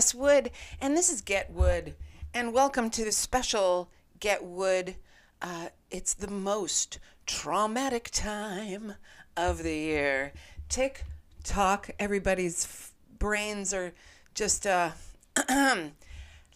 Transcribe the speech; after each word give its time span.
Jess 0.00 0.14
Wood, 0.14 0.50
and 0.80 0.96
this 0.96 1.12
is 1.12 1.20
Get 1.20 1.50
Wood, 1.50 1.94
and 2.32 2.54
welcome 2.54 2.88
to 2.88 3.04
the 3.04 3.12
special 3.12 3.90
Get 4.18 4.42
Wood. 4.42 4.94
Uh, 5.42 5.66
it's 5.90 6.14
the 6.14 6.30
most 6.30 6.98
traumatic 7.26 8.08
time 8.10 8.94
of 9.36 9.62
the 9.62 9.76
year. 9.76 10.32
Tick 10.70 11.04
tock, 11.44 11.90
everybody's 11.98 12.64
f- 12.64 12.92
brains 13.18 13.74
are 13.74 13.92
just. 14.32 14.66
Uh, 14.66 14.92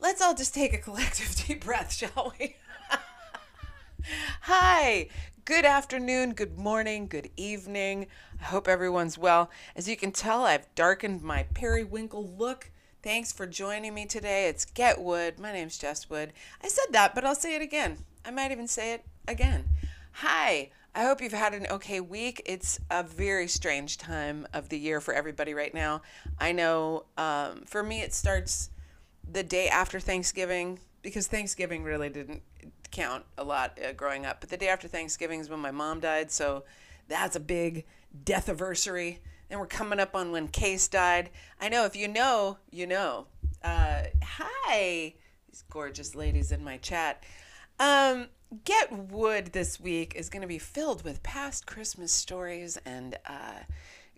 let's 0.01 0.23
all 0.23 0.35
just 0.35 0.55
take 0.55 0.73
a 0.73 0.79
collective 0.79 1.37
deep 1.47 1.67
breath, 1.67 1.93
shall 1.93 2.33
we? 2.39 2.57
Hi, 4.41 5.09
good 5.45 5.67
afternoon, 5.67 6.33
good 6.33 6.57
morning, 6.57 7.09
good 7.09 7.29
evening. 7.37 8.07
I 8.41 8.45
hope 8.45 8.69
everyone's 8.69 9.19
well. 9.19 9.51
As 9.77 9.87
you 9.87 9.99
can 9.99 10.13
tell, 10.13 10.45
I've 10.45 10.75
darkened 10.75 11.21
my 11.21 11.43
periwinkle 11.53 12.27
look 12.39 12.71
Thanks 13.05 13.33
for 13.35 13.47
joining 13.47 13.93
me 13.93 14.07
today. 14.07 14.49
It's 14.49 14.65
Get 14.65 14.99
Wood. 14.99 15.39
My 15.39 15.53
name's 15.53 15.77
Jess 15.77 16.09
Wood. 16.09 16.33
I 16.63 16.69
said 16.69 16.87
that, 16.93 17.15
but 17.15 17.23
I'll 17.23 17.35
say 17.35 17.55
it 17.55 17.61
again. 17.61 17.99
I 18.25 18.31
might 18.31 18.51
even 18.51 18.67
say 18.67 18.95
it 18.95 19.05
again. 19.29 19.67
Hi. 20.13 20.71
I 20.95 21.03
hope 21.05 21.21
you've 21.21 21.35
had 21.35 21.53
an 21.53 21.67
okay 21.71 22.01
week. 22.01 22.41
It's 22.47 22.81
a 22.91 23.03
very 23.03 23.47
strange 23.47 23.99
time 23.99 24.47
of 24.55 24.71
the 24.71 24.79
year 24.79 25.03
for 25.03 25.13
everybody 25.13 25.53
right 25.53 25.75
now. 25.75 26.01
I 26.39 26.53
know 26.53 27.05
um, 27.19 27.65
for 27.67 27.83
me, 27.83 28.01
it 28.01 28.15
starts 28.15 28.71
the 29.31 29.43
day 29.43 29.69
after 29.69 30.01
Thanksgiving 30.01 30.79
because 31.03 31.27
Thanksgiving 31.27 31.85
really 31.85 32.09
didn't 32.09 32.41
count 32.91 33.27
a 33.37 33.45
lot 33.45 33.79
uh, 33.87 33.93
growing 33.93 34.25
up. 34.25 34.41
But 34.41 34.49
the 34.49 34.57
day 34.57 34.69
after 34.69 34.89
Thanksgiving 34.89 35.41
is 35.41 35.51
when 35.51 35.61
my 35.61 35.73
mom 35.73 36.01
died. 36.01 36.31
So 36.31 36.65
that's 37.07 37.37
a 37.37 37.41
big 37.41 37.85
death 38.25 38.49
anniversary 38.49 39.21
and 39.51 39.61
we're 39.61 39.67
coming 39.67 40.01
up 40.01 40.15
on 40.15 40.33
when 40.33 40.49
Case 40.49 40.89
died. 40.89 41.31
I 41.61 41.69
know 41.69 41.85
if 41.85 41.97
you 41.97 42.09
know, 42.09 42.59
you 42.71 42.87
know. 42.87 43.27
Uh, 43.63 44.05
hi, 44.23 45.15
these 45.49 45.65
gorgeous 45.71 46.15
ladies 46.15 46.53
in 46.53 46.63
my 46.63 46.77
chat. 46.77 47.23
Um, 47.79 48.29
Get 48.65 48.93
Wood 48.93 49.47
this 49.53 49.81
week 49.81 50.15
is 50.15 50.29
going 50.29 50.43
to 50.43 50.49
be 50.49 50.59
filled 50.59 51.03
with 51.03 51.23
past 51.23 51.67
Christmas 51.67 52.13
stories 52.13 52.79
and 52.85 53.19
uh, 53.27 53.61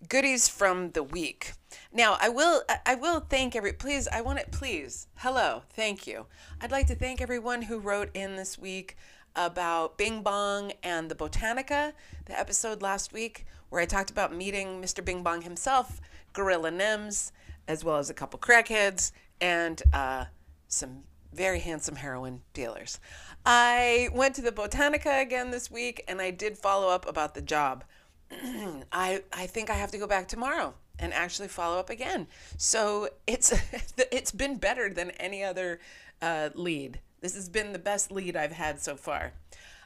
goodies 0.09 0.49
from 0.49 0.91
the 0.91 1.03
week. 1.03 1.53
Now, 1.93 2.19
I 2.21 2.29
will 2.29 2.63
I 2.85 2.97
will 2.97 3.21
thank 3.21 3.57
every 3.57 3.73
please 3.73 4.09
I 4.09 4.21
want 4.21 4.41
it 4.41 4.53
please. 4.53 5.07
Hello, 5.17 5.63
thank 5.71 6.07
you. 6.07 6.27
I'd 6.61 6.71
like 6.71 6.87
to 6.89 6.95
thank 6.95 7.23
everyone 7.23 7.63
who 7.63 7.79
wrote 7.79 8.11
in 8.15 8.37
this 8.37 8.59
week 8.59 8.97
about 9.35 9.97
Bing 9.97 10.23
Bong 10.23 10.73
and 10.83 11.11
the 11.11 11.15
Botanica, 11.15 11.93
the 12.27 12.39
episode 12.39 12.83
last 12.83 13.13
week 13.13 13.47
where 13.77 13.83
I 13.83 13.87
talked 13.87 14.11
about 14.11 14.35
meeting 14.35 14.81
Mr. 14.81 15.05
Bing 15.05 15.23
Bong 15.23 15.43
himself, 15.43 16.01
Gorilla 16.33 16.71
Nems, 16.71 17.31
as 17.69 17.85
well 17.85 17.99
as 17.99 18.09
a 18.09 18.15
couple 18.15 18.39
crackheads 18.39 19.13
and 19.39 19.83
uh, 19.93 20.25
some 20.67 21.03
very 21.35 21.59
handsome 21.59 21.97
heroin 21.97 22.41
dealers. 22.55 22.99
I 23.45 24.09
went 24.15 24.35
to 24.37 24.41
the 24.41 24.51
Botanica 24.51 25.21
again 25.21 25.51
this 25.51 25.71
week 25.71 26.03
and 26.09 26.23
I 26.23 26.31
did 26.31 26.57
follow 26.57 26.89
up 26.89 27.07
about 27.07 27.35
the 27.35 27.43
job. 27.43 27.85
I 28.33 29.23
I 29.31 29.47
think 29.47 29.69
I 29.69 29.75
have 29.75 29.91
to 29.91 29.99
go 29.99 30.07
back 30.07 30.27
tomorrow 30.27 30.73
and 30.99 31.13
actually 31.13 31.49
follow 31.49 31.79
up 31.79 31.91
again. 31.91 32.29
So 32.57 33.11
it's 33.27 33.53
it's 34.11 34.33
been 34.33 34.57
better 34.57 34.89
than 34.89 35.11
any 35.11 35.45
other 35.45 35.81
uh, 36.23 36.49
lead. 36.55 37.01
This 37.21 37.35
has 37.35 37.51
been 37.51 37.75
the 37.75 37.79
best 37.79 38.11
lead 38.11 38.37
I've 38.37 38.53
had 38.53 38.81
so 38.81 38.97
far. 38.97 39.35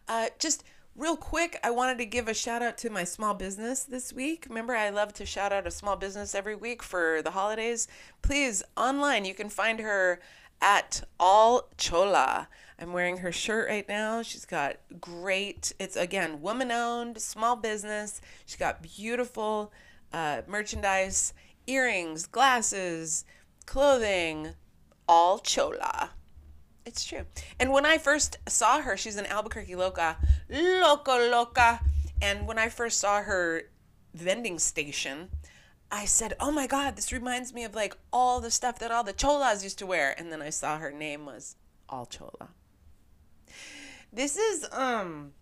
Uh, 0.07 0.29
just 0.39 0.63
Real 1.01 1.17
quick, 1.17 1.59
I 1.65 1.71
wanted 1.71 1.97
to 1.97 2.05
give 2.05 2.29
a 2.29 2.35
shout 2.35 2.61
out 2.61 2.77
to 2.77 2.91
my 2.91 3.05
small 3.05 3.33
business 3.33 3.85
this 3.85 4.13
week. 4.13 4.45
Remember, 4.47 4.77
I 4.77 4.91
love 4.91 5.15
to 5.15 5.25
shout 5.25 5.51
out 5.51 5.67
a 5.67 5.71
small 5.71 5.97
business 5.97 6.35
every 6.35 6.55
week 6.55 6.83
for 6.83 7.23
the 7.23 7.31
holidays. 7.31 7.89
Please, 8.21 8.63
online, 8.77 9.25
you 9.25 9.33
can 9.33 9.49
find 9.49 9.81
her 9.81 10.21
at 10.61 11.03
All 11.19 11.71
Chola. 11.79 12.49
I'm 12.79 12.93
wearing 12.93 13.17
her 13.17 13.33
shirt 13.33 13.71
right 13.71 13.89
now. 13.89 14.21
She's 14.21 14.45
got 14.45 14.77
great, 15.01 15.73
it's 15.79 15.97
again, 15.97 16.43
woman 16.43 16.71
owned, 16.71 17.19
small 17.23 17.57
business. 17.57 18.21
She's 18.45 18.59
got 18.59 18.83
beautiful 18.83 19.73
uh, 20.13 20.43
merchandise, 20.47 21.33
earrings, 21.67 22.27
glasses, 22.27 23.25
clothing, 23.65 24.51
all 25.09 25.39
Chola. 25.39 26.11
It's 26.85 27.05
true. 27.05 27.27
And 27.59 27.73
when 27.73 27.85
I 27.85 27.99
first 27.99 28.39
saw 28.49 28.81
her, 28.81 28.97
she's 28.97 29.17
an 29.17 29.27
Albuquerque 29.27 29.77
loca, 29.77 30.17
loco 30.49 31.31
loca. 31.31 31.81
And 32.23 32.47
when 32.47 32.59
I 32.59 32.69
first 32.69 32.99
saw 32.99 33.23
her 33.23 33.65
vending 34.15 34.59
station, 34.59 35.29
I 35.91 36.05
said, 36.05 36.35
"Oh 36.41 36.51
my 36.51 36.67
God, 36.67 36.97
this 36.97 37.13
reminds 37.13 37.53
me 37.53 37.65
of 37.65 37.75
like 37.75 37.97
all 38.13 38.41
the 38.41 38.51
stuff 38.51 38.79
that 38.79 38.91
all 38.91 39.05
the 39.05 39.13
cholas 39.13 39.63
used 39.63 39.79
to 39.79 39.87
wear." 39.87 40.15
And 40.19 40.33
then 40.33 40.41
I 40.41 40.51
saw 40.51 40.79
her 40.79 40.91
name 40.91 41.27
was 41.27 41.57
All 41.89 42.07
Chola. 42.07 42.51
This 44.13 44.37
is 44.37 44.67
um, 44.73 45.33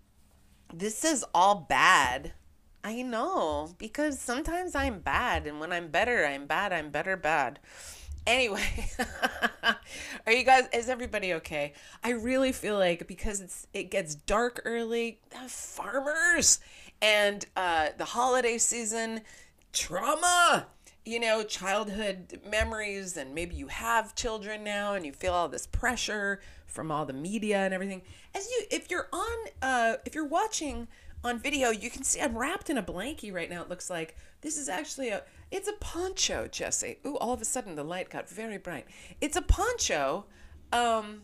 this 0.73 1.05
is 1.05 1.25
all 1.35 1.67
bad. 1.69 2.33
I 2.85 3.03
know 3.03 3.75
because 3.79 4.19
sometimes 4.19 4.75
I'm 4.75 5.01
bad, 5.01 5.47
and 5.47 5.61
when 5.61 5.73
I'm 5.73 5.89
better, 5.89 6.25
I'm 6.25 6.47
bad. 6.47 6.73
I'm 6.73 6.91
better 6.91 7.17
bad. 7.17 7.59
Anyway, 8.29 8.91
are 10.27 10.33
you 10.33 10.45
guys? 10.45 10.69
Is 10.75 10.91
everybody 10.91 11.33
okay? 11.33 11.73
I 12.05 12.11
really 12.11 12.53
feel 12.53 12.77
like 12.77 13.07
because 13.07 13.41
it's 13.41 13.67
it 13.73 13.91
gets 13.91 14.15
dark 14.15 14.61
early, 14.67 15.19
the 15.31 15.49
farmers 15.49 16.61
and 17.01 17.47
uh, 17.57 17.89
the 17.97 18.05
holiday 18.05 18.59
season, 18.59 19.23
trauma. 19.73 20.67
You 21.07 21.21
know, 21.21 21.43
childhood 21.43 22.43
memories, 22.47 23.17
and 23.17 23.35
maybe 23.35 23.55
you 23.55 23.69
have 23.69 24.15
children 24.15 24.63
now, 24.63 24.93
and 24.93 25.07
you 25.07 25.13
feel 25.15 25.33
all 25.33 25.49
this 25.49 25.67
pressure 25.67 26.43
from 26.67 26.91
all 26.91 27.07
the 27.07 27.15
media 27.15 27.61
and 27.61 27.73
everything. 27.73 28.03
As 28.35 28.47
you, 28.51 28.65
if 28.71 28.91
you're 28.91 29.09
on, 29.11 29.39
uh, 29.63 29.95
if 30.05 30.15
you're 30.15 30.27
watching 30.27 30.87
on 31.25 31.39
video, 31.39 31.71
you 31.71 31.89
can 31.89 32.03
see 32.03 32.21
I'm 32.21 32.37
wrapped 32.37 32.69
in 32.69 32.77
a 32.77 32.83
blankie 32.83 33.33
right 33.33 33.49
now. 33.49 33.63
It 33.63 33.71
looks 33.71 33.89
like 33.89 34.17
this 34.43 34.59
is 34.59 34.69
actually 34.69 35.09
a 35.09 35.23
it's 35.51 35.69
a 35.69 35.73
poncho, 35.75 36.47
Jesse. 36.47 36.99
Ooh, 37.07 37.17
all 37.19 37.33
of 37.33 37.41
a 37.41 37.45
sudden 37.45 37.75
the 37.75 37.85
light 37.85 38.11
got 38.11 38.29
very 38.29 38.59
bright. 38.59 38.87
It's 39.21 39.37
a 39.37 39.43
poncho. 39.43 40.25
Um, 40.73 41.23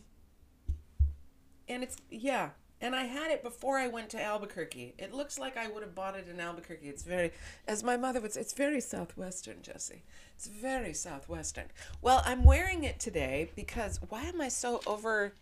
and 1.67 1.83
it's, 1.83 1.97
yeah. 2.09 2.49
And 2.81 2.95
I 2.95 3.05
had 3.05 3.31
it 3.31 3.41
before 3.41 3.77
I 3.77 3.87
went 3.87 4.09
to 4.09 4.21
Albuquerque. 4.21 4.95
It 4.97 5.13
looks 5.13 5.39
like 5.39 5.57
I 5.57 5.67
would 5.67 5.81
have 5.81 5.95
bought 5.95 6.15
it 6.15 6.27
in 6.27 6.39
Albuquerque. 6.39 6.87
It's 6.87 7.03
very, 7.03 7.31
as 7.67 7.83
my 7.83 7.97
mother 7.97 8.19
would 8.19 8.33
say, 8.33 8.41
it's 8.41 8.53
very 8.53 8.81
southwestern, 8.81 9.61
Jesse. 9.61 10.03
It's 10.35 10.47
very 10.47 10.93
southwestern. 10.93 11.65
Well, 12.01 12.21
I'm 12.25 12.43
wearing 12.43 12.83
it 12.83 12.99
today 12.99 13.49
because 13.55 13.99
why 14.09 14.23
am 14.23 14.41
I 14.41 14.49
so 14.49 14.81
over 14.85 15.33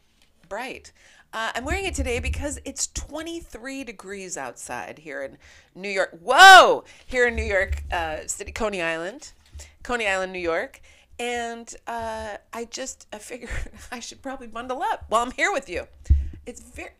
bright? 0.48 0.92
Uh, 1.34 1.52
I'm 1.56 1.66
wearing 1.66 1.86
it 1.86 1.96
today 1.96 2.20
because 2.20 2.60
it's 2.64 2.88
23 2.88 3.84
degrees 3.84 4.38
outside 4.38 5.00
here 5.00 5.24
in 5.24 5.40
New 5.74 5.90
York. 5.90 6.20
Whoa! 6.22 6.84
Here 7.08 7.28
in 7.28 7.36
New 7.36 7.44
York 7.44 7.82
uh, 7.92 8.28
City, 8.28 8.52
Coney 8.52 8.84
Island, 8.84 9.32
Coney 9.82 10.08
Island, 10.08 10.32
New 10.32 10.38
York. 10.38 10.80
And 11.18 11.74
uh, 11.88 12.38
I 12.54 12.66
just 12.66 13.08
I 13.12 13.18
figure 13.18 13.50
I 13.92 14.00
should 14.00 14.22
probably 14.22 14.46
bundle 14.46 14.84
up 14.84 15.06
while 15.10 15.24
I'm 15.24 15.32
here 15.32 15.52
with 15.52 15.70
you. 15.70 15.88
It's 16.46 16.62
very. 16.62 16.92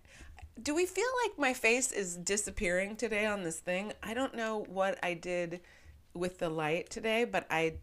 Do 0.62 0.74
we 0.74 0.88
feel 0.88 1.08
like 1.24 1.38
my 1.38 1.54
face 1.54 1.92
is 1.92 2.16
disappearing 2.18 2.96
today 2.96 3.28
on 3.28 3.44
this 3.44 3.60
thing? 3.60 3.94
I 4.02 4.16
don't 4.16 4.36
know 4.36 4.66
what 4.68 4.98
I 5.04 5.14
did 5.14 5.62
with 6.16 6.40
the 6.40 6.50
light 6.50 6.90
today, 6.90 7.24
but 7.24 7.46
I 7.52 7.76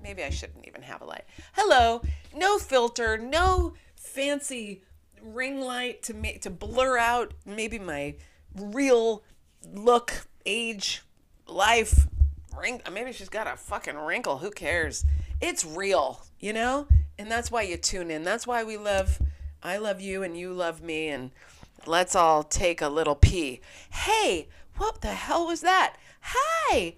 maybe 0.00 0.22
I 0.22 0.30
shouldn't 0.30 0.66
even 0.68 0.82
have 0.82 1.02
a 1.02 1.06
light. 1.06 1.24
Hello, 1.54 2.02
no 2.32 2.58
filter, 2.58 3.18
no 3.18 3.74
fancy 3.96 4.82
ring 5.22 5.60
light 5.60 6.02
to 6.04 6.14
make 6.14 6.42
to 6.42 6.50
blur 6.50 6.98
out 6.98 7.34
maybe 7.44 7.78
my 7.78 8.14
real 8.54 9.22
look, 9.72 10.26
age, 10.46 11.02
life. 11.46 12.06
Ring 12.56 12.80
maybe 12.92 13.12
she's 13.12 13.28
got 13.28 13.46
a 13.46 13.56
fucking 13.56 13.96
wrinkle. 13.96 14.38
Who 14.38 14.50
cares? 14.50 15.04
It's 15.40 15.64
real, 15.64 16.22
you 16.40 16.52
know? 16.52 16.88
And 17.18 17.30
that's 17.30 17.50
why 17.50 17.62
you 17.62 17.76
tune 17.76 18.10
in. 18.10 18.24
That's 18.24 18.46
why 18.46 18.64
we 18.64 18.76
love 18.76 19.20
I 19.62 19.76
love 19.78 20.00
you 20.00 20.22
and 20.22 20.36
you 20.36 20.52
love 20.52 20.82
me 20.82 21.08
and 21.08 21.30
let's 21.86 22.14
all 22.14 22.42
take 22.42 22.80
a 22.80 22.88
little 22.88 23.14
pee. 23.14 23.60
Hey, 23.90 24.48
what 24.76 25.00
the 25.00 25.08
hell 25.08 25.46
was 25.46 25.60
that? 25.62 25.96
Hi. 26.20 26.96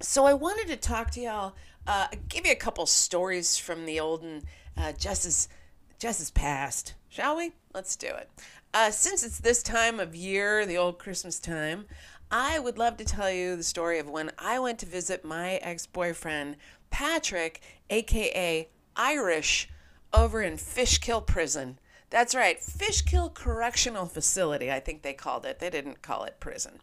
So 0.00 0.24
I 0.24 0.34
wanted 0.34 0.66
to 0.68 0.76
talk 0.76 1.10
to 1.12 1.20
y'all, 1.20 1.54
uh, 1.86 2.08
give 2.28 2.44
you 2.44 2.52
a 2.52 2.56
couple 2.56 2.86
stories 2.86 3.56
from 3.56 3.86
the 3.86 4.00
olden 4.00 4.42
uh, 4.76 4.92
Jess's 4.92 5.48
Jess's 5.98 6.30
past. 6.32 6.94
Shall 7.12 7.36
we? 7.36 7.52
Let's 7.74 7.94
do 7.94 8.06
it. 8.06 8.30
Uh, 8.72 8.90
since 8.90 9.22
it's 9.22 9.38
this 9.38 9.62
time 9.62 10.00
of 10.00 10.16
year, 10.16 10.64
the 10.64 10.78
old 10.78 10.98
Christmas 10.98 11.38
time, 11.38 11.84
I 12.30 12.58
would 12.58 12.78
love 12.78 12.96
to 12.96 13.04
tell 13.04 13.30
you 13.30 13.54
the 13.54 13.62
story 13.62 13.98
of 13.98 14.08
when 14.08 14.30
I 14.38 14.58
went 14.58 14.78
to 14.78 14.86
visit 14.86 15.22
my 15.22 15.56
ex 15.56 15.84
boyfriend, 15.84 16.56
Patrick, 16.88 17.60
aka 17.90 18.66
Irish, 18.96 19.68
over 20.14 20.40
in 20.40 20.56
Fishkill 20.56 21.20
Prison. 21.20 21.78
That's 22.08 22.34
right, 22.34 22.58
Fishkill 22.58 23.28
Correctional 23.28 24.06
Facility, 24.06 24.72
I 24.72 24.80
think 24.80 25.02
they 25.02 25.12
called 25.12 25.44
it. 25.44 25.58
They 25.58 25.68
didn't 25.68 26.00
call 26.00 26.24
it 26.24 26.40
prison. 26.40 26.80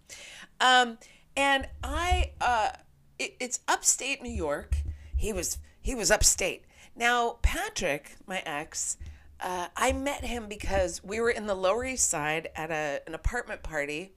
Um, 0.61 0.99
and 1.35 1.67
I, 1.83 2.33
uh, 2.39 2.69
it, 3.17 3.35
it's 3.39 3.61
upstate 3.67 4.21
New 4.21 4.29
York. 4.29 4.77
He 5.15 5.33
was 5.33 5.57
he 5.81 5.95
was 5.95 6.11
upstate. 6.11 6.65
Now, 6.95 7.37
Patrick, 7.41 8.17
my 8.27 8.43
ex, 8.45 8.97
uh, 9.41 9.67
I 9.75 9.91
met 9.93 10.25
him 10.25 10.47
because 10.47 11.03
we 11.03 11.19
were 11.19 11.29
in 11.29 11.47
the 11.47 11.55
Lower 11.55 11.85
East 11.85 12.09
Side 12.09 12.49
at 12.55 12.71
a, 12.71 13.01
an 13.07 13.13
apartment 13.13 13.63
party, 13.63 14.13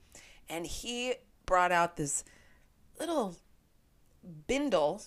and 0.48 0.66
he 0.66 1.14
brought 1.46 1.72
out 1.72 1.96
this 1.96 2.24
little 2.98 3.36
bindle. 4.46 5.02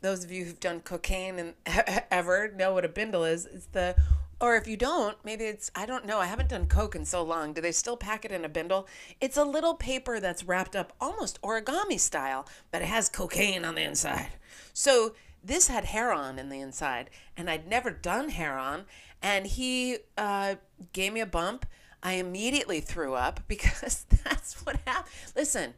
Those 0.00 0.24
of 0.24 0.30
you 0.30 0.44
who've 0.44 0.60
done 0.60 0.80
cocaine 0.80 1.38
and 1.38 1.54
ever 2.10 2.52
know 2.52 2.72
what 2.72 2.84
a 2.84 2.88
bindle 2.88 3.24
is. 3.24 3.46
It's 3.46 3.66
the, 3.66 3.96
or 4.40 4.56
if 4.56 4.68
you 4.68 4.76
don't, 4.76 5.16
maybe 5.24 5.44
it's, 5.44 5.70
I 5.74 5.84
don't 5.84 6.06
know. 6.06 6.18
I 6.18 6.26
haven't 6.26 6.50
done 6.50 6.66
coke 6.66 6.94
in 6.94 7.04
so 7.04 7.22
long. 7.22 7.52
Do 7.52 7.60
they 7.60 7.72
still 7.72 7.96
pack 7.96 8.24
it 8.24 8.32
in 8.32 8.44
a 8.44 8.48
bindle? 8.48 8.86
It's 9.20 9.36
a 9.36 9.44
little 9.44 9.74
paper 9.74 10.20
that's 10.20 10.44
wrapped 10.44 10.76
up 10.76 10.92
almost 11.00 11.42
origami 11.42 11.98
style, 11.98 12.46
but 12.70 12.82
it 12.82 12.86
has 12.86 13.08
cocaine 13.08 13.64
on 13.64 13.74
the 13.74 13.82
inside. 13.82 14.30
So 14.72 15.14
this 15.42 15.68
had 15.68 15.86
heroin 15.86 16.38
in 16.38 16.48
the 16.48 16.60
inside, 16.60 17.10
and 17.36 17.48
I'd 17.48 17.66
never 17.66 17.90
done 17.90 18.30
heroin. 18.30 18.84
And 19.22 19.46
he 19.46 19.98
uh, 20.16 20.56
gave 20.92 21.12
me 21.12 21.20
a 21.20 21.26
bump. 21.26 21.66
I 22.02 22.14
immediately 22.14 22.80
threw 22.80 23.14
up 23.14 23.40
because 23.48 24.06
that's 24.24 24.64
what 24.64 24.76
happened. 24.86 25.12
Listen, 25.36 25.74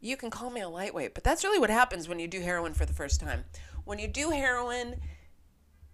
you 0.00 0.16
can 0.16 0.30
call 0.30 0.50
me 0.50 0.60
a 0.60 0.68
lightweight, 0.68 1.14
but 1.14 1.24
that's 1.24 1.44
really 1.44 1.58
what 1.58 1.70
happens 1.70 2.08
when 2.08 2.18
you 2.18 2.26
do 2.26 2.40
heroin 2.40 2.74
for 2.74 2.86
the 2.86 2.92
first 2.92 3.20
time. 3.20 3.44
When 3.84 3.98
you 3.98 4.08
do 4.08 4.30
heroin, 4.30 4.96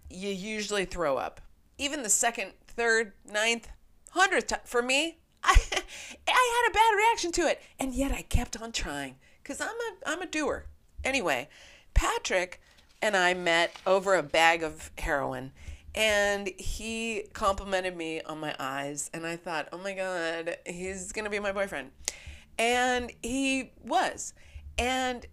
you 0.09 0.29
usually 0.29 0.85
throw 0.85 1.17
up. 1.17 1.41
Even 1.77 2.03
the 2.03 2.09
second, 2.09 2.53
third, 2.67 3.13
ninth, 3.29 3.67
hundredth 4.11 4.47
time. 4.47 4.59
For 4.63 4.81
me, 4.81 5.19
I, 5.43 5.55
I 6.27 6.63
had 6.63 6.71
a 6.71 6.73
bad 6.73 6.95
reaction 6.97 7.31
to 7.33 7.47
it, 7.47 7.61
and 7.79 7.93
yet 7.93 8.11
I 8.11 8.21
kept 8.23 8.59
on 8.61 8.71
trying 8.71 9.15
because 9.43 9.61
I'm 9.61 9.67
a 9.67 10.09
I'm 10.09 10.21
a 10.21 10.25
doer. 10.25 10.65
Anyway, 11.03 11.49
Patrick 11.93 12.61
and 13.01 13.15
I 13.15 13.33
met 13.33 13.75
over 13.85 14.15
a 14.15 14.23
bag 14.23 14.63
of 14.63 14.91
heroin, 14.97 15.51
and 15.97 16.51
he 16.59 17.23
complimented 17.33 17.97
me 17.97 18.21
on 18.21 18.39
my 18.39 18.55
eyes, 18.59 19.09
and 19.15 19.25
I 19.25 19.35
thought, 19.35 19.67
oh 19.73 19.79
my 19.79 19.93
god, 19.93 20.57
he's 20.63 21.11
gonna 21.11 21.31
be 21.31 21.39
my 21.39 21.51
boyfriend. 21.51 21.89
And 22.59 23.11
he 23.23 23.71
was. 23.83 24.35
And 24.77 25.25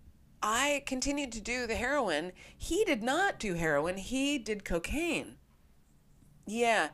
I 0.43 0.83
continued 0.87 1.33
to 1.33 1.41
do 1.43 1.67
the 1.67 1.75
heroin. 1.75 2.33
He 2.57 2.83
did 2.87 3.03
not 3.03 3.39
do 3.39 3.55
heroin, 3.55 3.99
he 3.99 4.39
did 4.39 4.65
cocaine. 4.65 5.37
Yeah. 6.47 6.89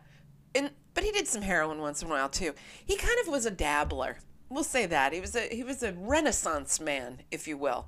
And 0.53 0.73
but 0.93 1.05
he 1.05 1.13
did 1.13 1.29
some 1.29 1.43
heroin 1.43 1.79
once 1.79 2.03
in 2.03 2.09
a 2.09 2.11
while 2.11 2.29
too. 2.29 2.55
He 2.85 2.97
kind 2.97 3.21
of 3.21 3.29
was 3.29 3.47
a 3.47 3.53
dabbler. 3.53 4.19
We'll 4.49 4.65
say 4.65 4.87
that. 4.87 5.13
He 5.13 5.21
was 5.21 5.37
a 5.37 5.49
he 5.49 5.63
was 5.63 5.85
a 5.85 5.93
renaissance 5.93 6.81
man, 6.81 7.23
if 7.31 7.47
you 7.47 7.57
will. 7.57 7.87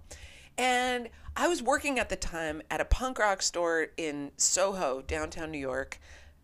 And 0.59 1.09
I 1.37 1.49
was 1.49 1.63
working 1.63 1.99
at 1.99 2.09
the 2.09 2.17
time 2.17 2.63
at 2.71 2.81
a 2.81 2.85
punk 2.85 3.19
rock 3.19 3.43
store 3.43 3.89
in 3.97 4.33
Soho, 4.37 5.03
downtown 5.03 5.51
New 5.51 5.59
York, 5.59 5.99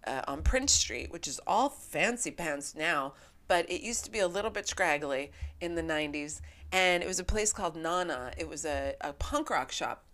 uh, 0.07 0.23
on 0.27 0.43
Prince 0.43 0.73
Street, 0.73 1.13
which 1.13 1.29
is 1.29 1.41
all 1.47 1.69
fancy 1.69 2.31
pants 2.31 2.75
now, 2.75 3.15
but 3.47 3.71
it 3.71 3.83
used 3.83 4.05
to 4.05 4.11
be 4.11 4.19
a 4.19 4.29
little 4.29 4.51
bit 4.51 4.67
scraggly 4.67 5.33
in 5.61 5.75
the 5.75 5.83
90s. 5.83 6.41
And 6.73 7.03
it 7.03 7.07
was 7.07 7.19
a 7.19 7.25
place 7.25 7.53
called 7.53 7.77
Nana. 7.77 8.33
It 8.37 8.49
was 8.49 8.65
a, 8.65 8.95
a 9.01 9.13
punk 9.13 9.51
rock 9.51 9.73
shop. 9.73 10.05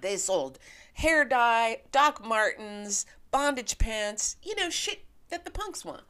They 0.00 0.16
sold 0.16 0.58
hair 0.94 1.24
dye, 1.24 1.82
Doc 1.92 2.24
Martens, 2.24 3.06
bondage 3.30 3.78
pants, 3.78 4.36
you 4.42 4.54
know, 4.56 4.70
shit 4.70 5.04
that 5.30 5.44
the 5.44 5.50
punks 5.50 5.84
want. 5.84 6.02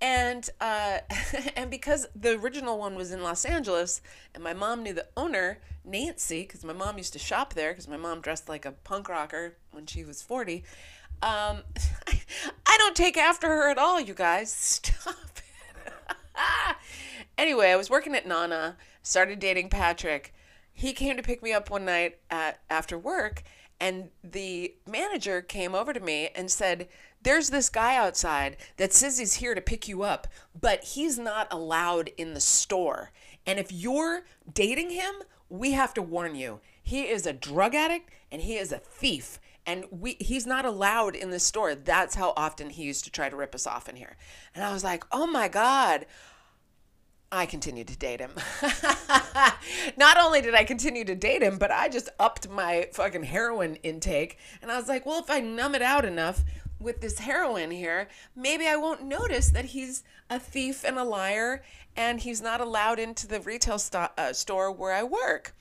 And 0.00 0.48
uh, 0.60 0.98
and 1.56 1.70
because 1.70 2.06
the 2.14 2.38
original 2.38 2.78
one 2.78 2.94
was 2.94 3.10
in 3.12 3.22
Los 3.22 3.44
Angeles, 3.44 4.00
and 4.34 4.44
my 4.44 4.54
mom 4.54 4.82
knew 4.82 4.92
the 4.92 5.08
owner, 5.16 5.58
Nancy, 5.84 6.42
because 6.42 6.64
my 6.64 6.72
mom 6.72 6.98
used 6.98 7.12
to 7.14 7.18
shop 7.18 7.54
there, 7.54 7.72
because 7.72 7.88
my 7.88 7.96
mom 7.96 8.20
dressed 8.20 8.48
like 8.48 8.64
a 8.64 8.72
punk 8.72 9.08
rocker 9.08 9.56
when 9.72 9.86
she 9.86 10.04
was 10.04 10.22
forty. 10.22 10.64
Um, 11.20 11.62
I 12.66 12.76
don't 12.78 12.94
take 12.94 13.16
after 13.16 13.48
her 13.48 13.70
at 13.70 13.78
all, 13.78 14.00
you 14.00 14.14
guys. 14.14 14.52
Stop 14.52 15.16
anyway, 17.38 17.70
I 17.70 17.76
was 17.76 17.88
working 17.88 18.14
at 18.14 18.26
Nana, 18.26 18.76
started 19.02 19.38
dating 19.38 19.70
Patrick. 19.70 20.34
He 20.72 20.92
came 20.92 21.16
to 21.16 21.22
pick 21.22 21.42
me 21.42 21.52
up 21.52 21.70
one 21.70 21.84
night 21.84 22.18
at 22.30 22.60
after 22.68 22.98
work, 22.98 23.42
and 23.80 24.10
the 24.22 24.74
manager 24.86 25.40
came 25.40 25.74
over 25.74 25.92
to 25.92 26.00
me 26.00 26.30
and 26.34 26.50
said, 26.50 26.88
There's 27.22 27.50
this 27.50 27.68
guy 27.68 27.96
outside 27.96 28.56
that 28.76 28.92
says 28.92 29.18
he's 29.18 29.34
here 29.34 29.54
to 29.54 29.60
pick 29.60 29.88
you 29.88 30.02
up, 30.02 30.28
but 30.58 30.84
he's 30.84 31.18
not 31.18 31.48
allowed 31.50 32.10
in 32.16 32.34
the 32.34 32.40
store. 32.40 33.12
And 33.46 33.58
if 33.58 33.72
you're 33.72 34.24
dating 34.52 34.90
him, 34.90 35.14
we 35.48 35.72
have 35.72 35.94
to 35.94 36.02
warn 36.02 36.34
you. 36.34 36.60
He 36.82 37.02
is 37.02 37.26
a 37.26 37.32
drug 37.32 37.74
addict 37.74 38.10
and 38.30 38.42
he 38.42 38.56
is 38.56 38.72
a 38.72 38.78
thief 38.78 39.40
and 39.68 39.84
we 39.90 40.16
he's 40.18 40.46
not 40.46 40.64
allowed 40.64 41.14
in 41.14 41.30
the 41.30 41.38
store. 41.38 41.74
That's 41.74 42.14
how 42.14 42.32
often 42.36 42.70
he 42.70 42.84
used 42.84 43.04
to 43.04 43.10
try 43.10 43.28
to 43.28 43.36
rip 43.36 43.54
us 43.54 43.66
off 43.66 43.86
in 43.86 43.96
here. 43.96 44.16
And 44.54 44.64
I 44.64 44.72
was 44.72 44.82
like, 44.82 45.04
"Oh 45.12 45.26
my 45.26 45.46
god." 45.46 46.06
I 47.30 47.44
continued 47.44 47.88
to 47.88 47.98
date 47.98 48.20
him. 48.20 48.30
Not 49.98 50.16
only 50.16 50.40
did 50.40 50.54
I 50.54 50.64
continue 50.64 51.04
to 51.04 51.14
date 51.14 51.42
him, 51.42 51.58
but 51.58 51.70
I 51.70 51.90
just 51.90 52.08
upped 52.18 52.48
my 52.48 52.88
fucking 52.94 53.24
heroin 53.24 53.76
intake. 53.82 54.38
And 54.62 54.72
I 54.72 54.78
was 54.78 54.88
like, 54.88 55.04
well, 55.04 55.20
if 55.20 55.28
I 55.28 55.40
numb 55.40 55.74
it 55.74 55.82
out 55.82 56.06
enough 56.06 56.42
with 56.80 57.00
this 57.00 57.20
heroin 57.20 57.70
here, 57.70 58.08
maybe 58.34 58.66
I 58.66 58.76
won't 58.76 59.02
notice 59.02 59.50
that 59.50 59.66
he's 59.66 60.02
a 60.30 60.38
thief 60.38 60.84
and 60.84 60.98
a 60.98 61.04
liar 61.04 61.62
and 61.96 62.20
he's 62.20 62.40
not 62.40 62.60
allowed 62.60 62.98
into 62.98 63.26
the 63.26 63.40
retail 63.40 63.78
st- 63.78 64.10
uh, 64.16 64.32
store 64.32 64.70
where 64.70 64.92
I 64.92 65.02
work. 65.02 65.54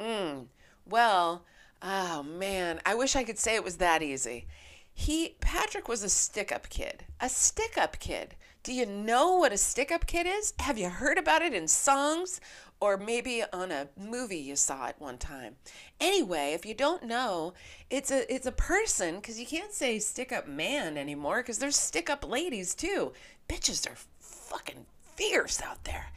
Mm. 0.00 0.46
Well, 0.86 1.44
oh 1.82 2.22
man, 2.22 2.80
I 2.86 2.94
wish 2.94 3.16
I 3.16 3.24
could 3.24 3.38
say 3.38 3.54
it 3.54 3.64
was 3.64 3.76
that 3.76 4.02
easy. 4.02 4.46
He, 4.92 5.36
Patrick 5.40 5.88
was 5.88 6.02
a 6.02 6.08
stick 6.08 6.52
up 6.52 6.68
kid, 6.68 7.04
a 7.20 7.28
stick 7.28 7.76
up 7.76 7.98
kid 7.98 8.36
do 8.64 8.72
you 8.72 8.86
know 8.86 9.34
what 9.34 9.52
a 9.52 9.58
stick 9.58 9.92
up 9.92 10.06
kid 10.06 10.26
is? 10.26 10.54
Have 10.58 10.78
you 10.78 10.88
heard 10.88 11.18
about 11.18 11.42
it 11.42 11.52
in 11.52 11.68
songs 11.68 12.40
or 12.80 12.96
maybe 12.96 13.42
on 13.52 13.70
a 13.70 13.88
movie 13.96 14.38
you 14.38 14.56
saw 14.56 14.86
it 14.86 14.96
one 14.98 15.18
time? 15.18 15.56
Anyway, 16.00 16.52
if 16.52 16.66
you 16.66 16.74
don't 16.74 17.04
know, 17.04 17.54
it's 17.90 18.10
a 18.10 18.32
it's 18.32 18.46
a 18.46 18.52
person 18.52 19.20
cuz 19.20 19.38
you 19.38 19.46
can't 19.46 19.72
say 19.72 19.98
stick 19.98 20.32
up 20.32 20.46
man 20.46 20.96
anymore 20.96 21.42
cuz 21.42 21.58
there's 21.58 21.76
stick 21.76 22.10
up 22.10 22.28
ladies 22.28 22.74
too. 22.74 23.12
Bitches 23.48 23.90
are 23.90 23.96
fucking 24.18 24.86
fierce 25.14 25.60
out 25.62 25.84
there. 25.84 26.12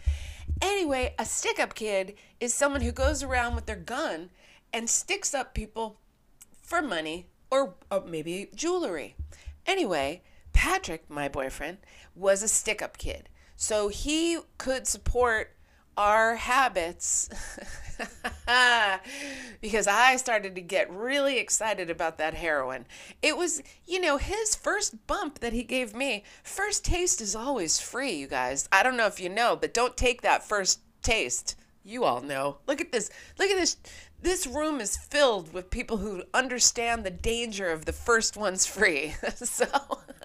Anyway, 0.62 1.14
a 1.20 1.26
stick 1.26 1.60
up 1.60 1.76
kid 1.76 2.16
is 2.40 2.54
someone 2.54 2.82
who 2.82 2.92
goes 2.92 3.22
around 3.22 3.56
with 3.56 3.66
their 3.66 3.76
gun 3.76 4.30
and 4.74 4.90
sticks 4.90 5.34
up 5.34 5.54
people 5.54 6.00
for 6.62 6.82
money 6.82 7.28
or, 7.50 7.76
or 7.92 8.04
maybe 8.06 8.50
jewelry. 8.56 9.16
Anyway, 9.66 10.22
Patrick, 10.54 11.10
my 11.10 11.28
boyfriend, 11.28 11.78
was 12.16 12.42
a 12.42 12.48
stick 12.48 12.82
up 12.82 12.98
kid. 12.98 13.30
So 13.56 13.90
he 13.90 14.40
could 14.58 14.88
support 14.88 15.57
our 15.98 16.36
habits 16.36 17.30
because 19.62 19.88
I 19.88 20.16
started 20.18 20.56
to 20.56 20.62
get 20.62 20.92
really 20.92 21.40
excited 21.40 21.90
about 21.90 22.20
that 22.20 22.36
heroin. 22.36 22.86
It 23.22 23.36
was, 23.36 23.62
you 23.86 24.00
know, 24.00 24.18
his 24.18 24.56
first 24.56 25.08
bump 25.08 25.40
that 25.40 25.54
he 25.54 25.64
gave 25.64 25.96
me. 25.96 26.24
First 26.44 26.86
taste 26.86 27.20
is 27.20 27.36
always 27.36 27.80
free, 27.80 28.14
you 28.14 28.28
guys. 28.28 28.70
I 28.72 28.84
don't 28.84 28.98
know 28.98 29.08
if 29.08 29.20
you 29.20 29.30
know, 29.30 29.56
but 29.56 29.74
don't 29.74 29.98
take 29.98 30.22
that 30.22 30.48
first 30.48 30.80
taste. 31.02 31.56
You 31.84 32.04
all 32.04 32.22
know. 32.22 32.58
Look 32.68 32.82
at 32.82 32.92
this. 32.92 33.10
Look 33.40 33.50
at 33.50 33.58
this 33.58 33.78
this 34.22 34.48
room 34.48 34.82
is 34.82 34.98
filled 34.98 35.54
with 35.54 35.70
people 35.70 35.98
who 35.98 36.24
understand 36.34 37.04
the 37.04 37.12
danger 37.12 37.70
of 37.70 37.86
the 37.86 37.94
first 37.94 38.36
one's 38.36 38.66
free. 38.66 39.14
so 39.36 39.66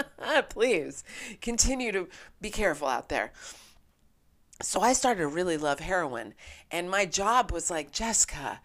please 0.48 1.04
continue 1.40 1.92
to 1.92 2.08
be 2.40 2.50
careful 2.50 2.88
out 2.88 3.08
there. 3.08 3.32
So 4.60 4.80
I 4.80 4.92
started 4.92 5.20
to 5.20 5.26
really 5.26 5.56
love 5.56 5.80
heroin, 5.80 6.34
and 6.70 6.90
my 6.90 7.04
job 7.04 7.50
was 7.50 7.70
like, 7.70 7.90
Jessica, 7.90 8.60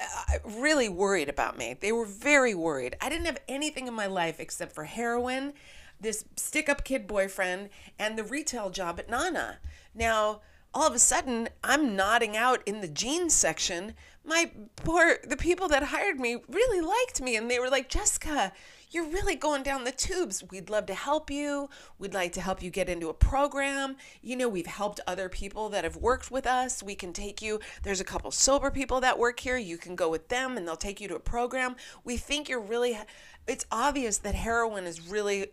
uh, 0.00 0.38
really 0.44 0.88
worried 0.88 1.28
about 1.28 1.58
me. 1.58 1.76
They 1.78 1.92
were 1.92 2.06
very 2.06 2.54
worried. 2.54 2.96
I 3.00 3.08
didn't 3.08 3.26
have 3.26 3.40
anything 3.48 3.86
in 3.86 3.94
my 3.94 4.06
life 4.06 4.40
except 4.40 4.74
for 4.74 4.84
heroin, 4.84 5.52
this 6.00 6.24
stick 6.36 6.68
up 6.68 6.84
kid 6.84 7.06
boyfriend, 7.06 7.68
and 7.98 8.16
the 8.16 8.24
retail 8.24 8.70
job 8.70 8.98
at 8.98 9.10
Nana. 9.10 9.58
Now, 9.94 10.40
all 10.74 10.86
of 10.86 10.94
a 10.94 10.98
sudden, 10.98 11.50
I'm 11.62 11.94
nodding 11.94 12.36
out 12.36 12.62
in 12.64 12.80
the 12.80 12.88
jeans 12.88 13.34
section 13.34 13.94
my 14.24 14.50
poor 14.76 15.18
the 15.26 15.36
people 15.36 15.68
that 15.68 15.82
hired 15.84 16.20
me 16.20 16.36
really 16.48 16.80
liked 16.80 17.20
me 17.20 17.36
and 17.36 17.50
they 17.50 17.58
were 17.58 17.70
like 17.70 17.88
jessica 17.88 18.52
you're 18.92 19.08
really 19.08 19.34
going 19.34 19.62
down 19.62 19.84
the 19.84 19.92
tubes 19.92 20.44
we'd 20.50 20.70
love 20.70 20.86
to 20.86 20.94
help 20.94 21.30
you 21.30 21.68
we'd 21.98 22.14
like 22.14 22.32
to 22.32 22.40
help 22.40 22.62
you 22.62 22.70
get 22.70 22.88
into 22.88 23.08
a 23.08 23.14
program 23.14 23.96
you 24.20 24.36
know 24.36 24.48
we've 24.48 24.66
helped 24.66 25.00
other 25.06 25.28
people 25.28 25.68
that 25.68 25.84
have 25.84 25.96
worked 25.96 26.30
with 26.30 26.46
us 26.46 26.82
we 26.82 26.94
can 26.94 27.12
take 27.12 27.42
you 27.42 27.58
there's 27.82 28.00
a 28.00 28.04
couple 28.04 28.30
sober 28.30 28.70
people 28.70 29.00
that 29.00 29.18
work 29.18 29.40
here 29.40 29.56
you 29.56 29.76
can 29.76 29.96
go 29.96 30.08
with 30.08 30.28
them 30.28 30.56
and 30.56 30.66
they'll 30.66 30.76
take 30.76 31.00
you 31.00 31.08
to 31.08 31.16
a 31.16 31.20
program 31.20 31.74
we 32.04 32.16
think 32.16 32.48
you're 32.48 32.60
really 32.60 32.98
it's 33.46 33.66
obvious 33.72 34.18
that 34.18 34.34
heroin 34.34 34.84
is 34.84 35.00
really 35.08 35.46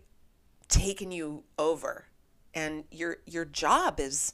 taking 0.67 1.12
you 1.12 1.43
over 1.58 2.05
and 2.53 2.84
your 2.91 3.17
your 3.25 3.46
job 3.46 4.00
is 4.00 4.34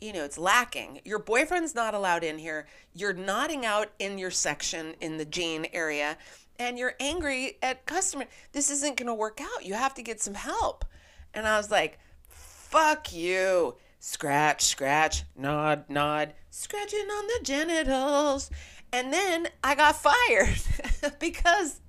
you 0.00 0.12
know, 0.12 0.24
it's 0.24 0.36
lacking. 0.36 1.00
Your 1.04 1.18
boyfriend's 1.18 1.74
not 1.74 1.94
allowed 1.94 2.24
in 2.24 2.36
here. 2.36 2.66
You're 2.92 3.14
nodding 3.14 3.64
out 3.64 3.90
in 3.98 4.18
your 4.18 4.30
section 4.30 4.94
in 5.00 5.16
the 5.16 5.24
jean 5.24 5.66
area. 5.72 6.18
And 6.58 6.78
you're 6.78 6.94
angry 7.00 7.58
at 7.62 7.86
customer. 7.86 8.26
This 8.52 8.70
isn't 8.70 8.96
going 8.96 9.06
to 9.06 9.14
work 9.14 9.40
out. 9.40 9.64
You 9.64 9.74
have 9.74 9.94
to 9.94 10.02
get 10.02 10.20
some 10.20 10.34
help. 10.34 10.84
And 11.32 11.46
I 11.46 11.56
was 11.56 11.70
like, 11.70 11.98
fuck 12.28 13.12
you. 13.12 13.76
Scratch, 13.98 14.64
scratch, 14.64 15.24
nod, 15.36 15.84
nod, 15.88 16.34
scratching 16.50 17.00
on 17.00 17.26
the 17.26 17.40
genitals. 17.42 18.50
And 18.92 19.12
then 19.12 19.48
I 19.62 19.74
got 19.74 19.96
fired 20.28 20.58
because 21.18 21.80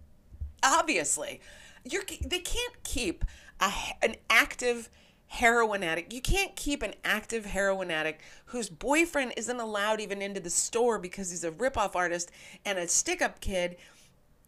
obviously 0.63 1.41
you're, 1.83 2.03
they 2.25 2.39
can't 2.39 2.83
keep 2.83 3.25
a, 3.59 3.71
an 4.01 4.15
active 4.29 4.89
heroin 5.27 5.83
addict. 5.83 6.13
You 6.13 6.21
can't 6.21 6.55
keep 6.55 6.81
an 6.81 6.93
active 7.03 7.45
heroin 7.45 7.91
addict 7.91 8.21
whose 8.45 8.69
boyfriend 8.69 9.33
isn't 9.37 9.59
allowed 9.59 9.99
even 9.99 10.21
into 10.21 10.39
the 10.39 10.49
store 10.49 10.99
because 10.99 11.29
he's 11.29 11.43
a 11.43 11.51
ripoff 11.51 11.95
artist 11.95 12.31
and 12.63 12.77
a 12.77 12.87
stick 12.87 13.21
up 13.21 13.41
kid. 13.41 13.77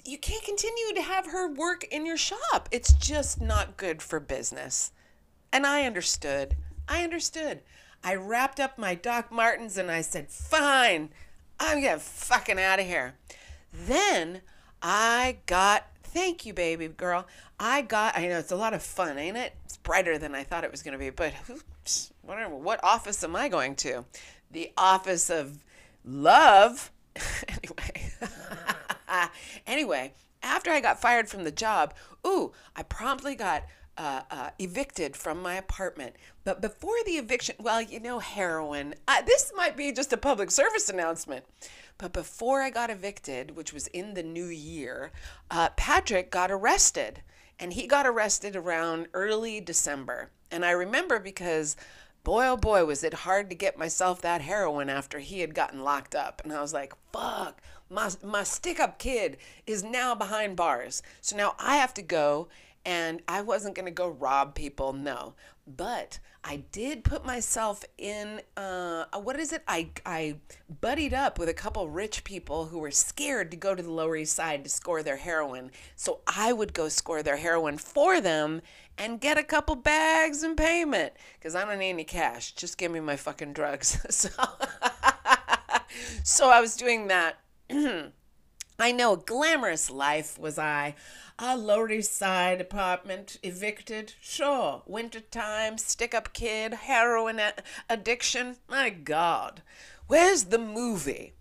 You 0.08 0.18
can't 0.18 0.42
continue 0.42 0.94
to 0.96 1.02
have 1.02 1.28
her 1.28 1.52
work 1.52 1.84
in 1.84 2.06
your 2.06 2.16
shop. 2.16 2.70
It's 2.72 2.94
just 2.94 3.42
not 3.42 3.76
good 3.76 4.02
for 4.02 4.22
business. 4.22 4.94
And 5.52 5.68
I 5.68 5.84
understood. 5.84 6.56
I 6.88 7.04
understood. 7.04 7.60
I 8.06 8.16
wrapped 8.16 8.62
up 8.62 8.78
my 8.78 8.96
Doc 8.96 9.34
Martens 9.34 9.78
and 9.78 9.92
I 9.92 10.00
said, 10.00 10.30
fine, 10.30 11.10
I'm 11.60 11.82
getting 11.82 12.00
fucking 12.00 12.58
out 12.58 12.80
of 12.80 12.86
here. 12.86 13.16
Then 13.74 14.44
I 14.82 15.40
got, 15.46 15.88
thank 16.04 16.46
you, 16.46 16.54
baby 16.54 16.88
girl. 16.88 17.28
I 17.60 17.82
got, 17.82 18.18
I 18.18 18.30
know 18.30 18.40
it's 18.40 18.54
a 18.54 18.56
lot 18.56 18.74
of 18.74 18.82
fun, 18.82 19.18
ain't 19.18 19.36
it? 19.36 19.56
It's 19.66 19.76
brighter 19.76 20.18
than 20.18 20.34
I 20.34 20.46
thought 20.46 20.64
it 20.64 20.72
was 20.72 20.84
going 20.84 20.94
to 20.94 20.98
be, 20.98 21.10
but 21.10 21.34
oops, 21.50 22.14
whatever. 22.22 22.56
What 22.56 22.82
office 22.82 23.26
am 23.26 23.36
I 23.36 23.50
going 23.50 23.76
to? 23.78 24.06
The 24.52 24.72
office 24.78 25.30
of 25.30 25.66
love. 26.06 26.94
anyway. 27.50 28.14
anyway, 29.66 30.14
after 30.44 30.72
I 30.72 30.80
got 30.80 31.02
fired 31.02 31.30
from 31.30 31.44
the 31.44 31.52
job, 31.52 31.94
ooh, 32.26 32.52
I 32.76 32.84
promptly 32.84 33.36
got 33.36 33.64
uh, 33.98 34.22
uh, 34.30 34.50
evicted 34.60 35.16
from 35.16 35.42
my 35.42 35.56
apartment. 35.56 36.16
But 36.44 36.62
before 36.62 36.96
the 37.06 37.14
eviction, 37.14 37.56
well, 37.60 37.82
you 37.82 38.00
know, 38.00 38.20
heroin. 38.20 38.96
Uh, 39.08 39.22
this 39.24 39.52
might 39.56 39.76
be 39.76 39.92
just 39.92 40.14
a 40.14 40.18
public 40.18 40.52
service 40.52 40.90
announcement. 40.90 41.46
But 41.98 42.14
before 42.14 42.62
I 42.62 42.70
got 42.70 42.92
evicted, 42.92 43.56
which 43.56 43.74
was 43.74 43.88
in 43.88 44.14
the 44.14 44.24
new 44.24 44.46
year, 44.46 45.12
uh, 45.50 45.70
Patrick 45.76 46.30
got 46.30 46.52
arrested. 46.52 47.22
And 47.60 47.74
he 47.74 47.88
got 47.88 48.06
arrested 48.06 48.56
around 48.56 49.08
early 49.14 49.60
December. 49.60 50.30
And 50.52 50.64
I 50.64 50.72
remember 50.72 51.20
because 51.20 51.76
boy, 52.24 52.46
oh 52.46 52.58
boy, 52.58 52.84
was 52.84 53.04
it 53.04 53.14
hard 53.14 53.50
to 53.50 53.56
get 53.56 53.80
myself 53.80 54.22
that 54.22 54.42
heroin 54.42 54.90
after 54.90 55.20
he 55.20 55.40
had 55.40 55.56
gotten 55.56 55.82
locked 55.82 56.14
up. 56.14 56.42
And 56.44 56.52
I 56.52 56.62
was 56.62 56.74
like, 56.74 56.94
fuck, 57.14 57.62
my, 57.90 58.10
my 58.24 58.44
stick 58.44 58.80
up 58.80 59.00
kid 59.00 59.38
is 59.66 59.84
now 59.84 60.16
behind 60.16 60.56
bars. 60.56 61.02
So 61.22 61.36
now 61.36 61.56
I 61.60 61.78
have 61.78 61.94
to 61.96 62.02
go 62.02 62.48
and 62.86 63.22
I 63.28 63.42
wasn't 63.42 63.76
going 63.76 63.86
to 63.86 63.92
go 63.92 64.08
rob 64.08 64.56
people, 64.56 64.94
no. 64.94 65.34
But 65.68 66.20
I 66.42 66.64
did 66.72 67.04
put 67.04 67.26
myself 67.26 67.84
in, 67.98 68.40
uh, 68.56 69.04
what 69.22 69.38
is 69.38 69.52
it? 69.52 69.62
I, 69.68 69.90
I 70.06 70.38
buddied 70.80 71.14
up 71.14 71.38
with 71.38 71.50
a 71.50 71.54
couple 71.54 71.90
rich 71.90 72.24
people 72.24 72.68
who 72.68 72.80
were 72.80 72.92
scared 72.92 73.52
to 73.52 73.58
go 73.58 73.76
to 73.76 73.84
the 73.84 73.92
Lower 73.92 74.16
East 74.16 74.34
Side 74.38 74.64
to 74.64 74.70
score 74.70 75.04
their 75.04 75.18
heroin. 75.18 75.72
So 75.98 76.22
I 76.26 76.54
would 76.54 76.74
go 76.74 76.88
score 76.88 77.22
their 77.22 77.36
heroin 77.36 77.78
for 77.78 78.22
them 78.22 78.62
and 78.98 79.20
get 79.20 79.38
a 79.38 79.44
couple 79.44 79.76
bags 79.76 80.42
in 80.42 80.56
payment 80.56 81.12
because 81.38 81.56
I 81.56 81.66
don't 81.66 81.80
need 81.80 81.90
any 81.90 82.06
cash. 82.06 82.54
Just 82.54 82.78
give 82.78 82.90
me 82.90 83.02
my 83.02 83.18
fucking 83.18 83.52
drugs. 83.52 84.00
so, 84.10 84.30
so 86.24 86.50
I 86.50 86.62
was 86.62 86.78
doing 86.78 87.08
that. 87.08 87.38
I 88.80 88.92
know, 88.92 89.14
a 89.14 89.18
glamorous 89.18 89.90
life 89.90 90.38
was 90.38 90.60
I. 90.60 90.96
A 91.40 91.58
Lower 91.58 91.92
East 91.92 92.16
Side 92.16 92.62
apartment, 92.62 93.38
evicted, 93.44 94.14
sure. 94.22 94.84
winter 94.86 95.20
time, 95.20 95.78
stick 95.78 96.14
up 96.14 96.34
kid, 96.34 96.74
heroin 96.74 97.42
addiction. 97.90 98.58
My 98.68 98.90
God. 98.90 99.62
Where's 100.08 100.46
the 100.46 100.60
movie? 100.60 101.34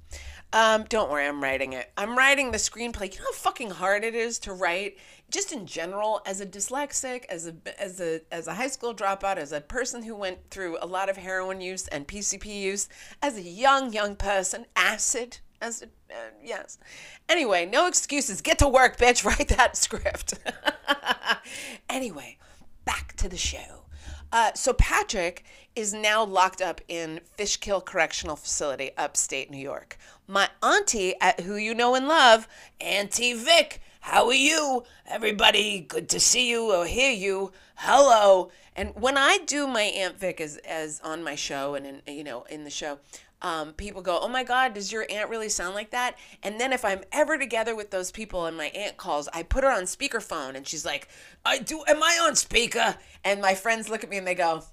Um, 0.53 0.85
don't 0.89 1.11
worry, 1.11 1.27
I'm 1.27 1.43
writing 1.43 1.73
it. 1.73 1.93
I'm 1.97 2.17
writing 2.17 2.51
the 2.51 2.59
screenplay. 2.59 3.13
You 3.13 3.21
know 3.21 3.27
how 3.27 3.33
fucking 3.33 3.71
hard 3.71 4.05
it 4.05 4.15
is 4.15 4.39
to 4.41 4.53
write, 4.53 4.97
just 5.31 5.53
in 5.53 5.67
general, 5.67 6.23
as 6.25 6.41
a 6.41 6.47
dyslexic, 6.47 7.25
as 7.27 7.47
a 7.47 7.55
as 7.79 8.01
a 8.01 8.21
as 8.33 8.47
a 8.47 8.55
high 8.55 8.69
school 8.69 8.95
dropout, 8.95 9.37
as 9.37 9.53
a 9.53 9.61
person 9.61 10.03
who 10.03 10.15
went 10.15 10.51
through 10.51 10.79
a 10.81 10.87
lot 10.87 11.09
of 11.11 11.17
heroin 11.17 11.61
use 11.61 11.89
and 11.89 12.09
PCP 12.09 12.47
use, 12.47 12.89
as 13.21 13.37
a 13.37 13.43
young 13.43 13.93
young 13.93 14.17
person, 14.17 14.67
acid, 14.77 15.39
as 15.67 15.83
uh, 15.83 16.15
yes. 16.43 16.79
Anyway, 17.29 17.67
no 17.67 17.87
excuses. 17.87 18.41
Get 18.41 18.59
to 18.61 18.69
work, 18.69 18.97
bitch. 18.97 19.25
Write 19.39 19.49
that 19.49 19.77
script. 19.77 20.35
anyway, 21.89 22.39
back 22.85 23.15
to 23.17 23.29
the 23.29 23.37
show. 23.37 23.85
Uh, 24.33 24.53
so 24.55 24.73
Patrick 24.73 25.45
is 25.75 25.93
now 25.93 26.25
locked 26.25 26.61
up 26.63 26.81
in 26.89 27.21
Fishkill 27.37 27.81
Correctional 27.81 28.37
Facility, 28.37 28.91
upstate 28.97 29.51
New 29.51 29.59
York. 29.59 29.99
My 30.27 30.49
auntie, 30.63 31.15
at, 31.21 31.41
who 31.41 31.57
you 31.57 31.75
know 31.75 31.95
and 31.95 32.09
love, 32.09 32.49
Auntie 32.81 33.35
Vic. 33.35 33.81
How 34.01 34.27
are 34.27 34.35
you? 34.35 34.85
Everybody, 35.07 35.81
good 35.81 36.09
to 36.11 36.21
see 36.21 36.49
you 36.49 36.73
or 36.73 36.87
hear 36.87 37.11
you. 37.11 37.53
Hello. 37.77 38.51
And 38.77 38.95
when 38.95 39.17
I 39.17 39.39
do 39.47 39.67
my 39.67 39.83
Aunt 39.83 40.19
Vic 40.19 40.41
as, 40.41 40.59
as 40.59 41.01
on 41.03 41.25
my 41.25 41.35
show 41.35 41.75
and 41.75 41.87
in, 41.87 42.15
you 42.15 42.23
know 42.23 42.45
in 42.45 42.65
the 42.65 42.71
show, 42.71 42.99
um, 43.47 43.75
people 43.75 44.03
go, 44.03 44.19
"Oh 44.21 44.27
my 44.29 44.43
God, 44.43 44.75
does 44.75 44.91
your 44.91 45.07
aunt 45.09 45.31
really 45.31 45.49
sound 45.49 45.77
like 45.77 45.91
that?" 45.91 46.17
And 46.43 46.61
then 46.61 46.73
if 46.73 46.85
I'm 46.85 47.03
ever 47.13 47.39
together 47.39 47.77
with 47.77 47.93
those 47.93 48.11
people 48.11 48.47
and 48.47 48.57
my 48.57 48.67
aunt 48.67 48.97
calls, 48.97 49.29
I 49.33 49.45
put 49.45 49.63
her 49.63 49.71
on 49.71 49.85
speakerphone 49.85 50.57
and 50.57 50.67
she's 50.67 50.85
like, 50.85 51.07
"I 51.45 51.59
do. 51.59 51.85
Am 51.87 52.03
I 52.03 52.19
on 52.23 52.35
speaker?" 52.35 52.97
And 53.25 53.41
my 53.41 53.55
friends 53.55 53.89
look 53.89 54.03
at 54.03 54.11
me 54.11 54.17
and 54.17 54.27
they 54.27 54.35
go. 54.35 54.65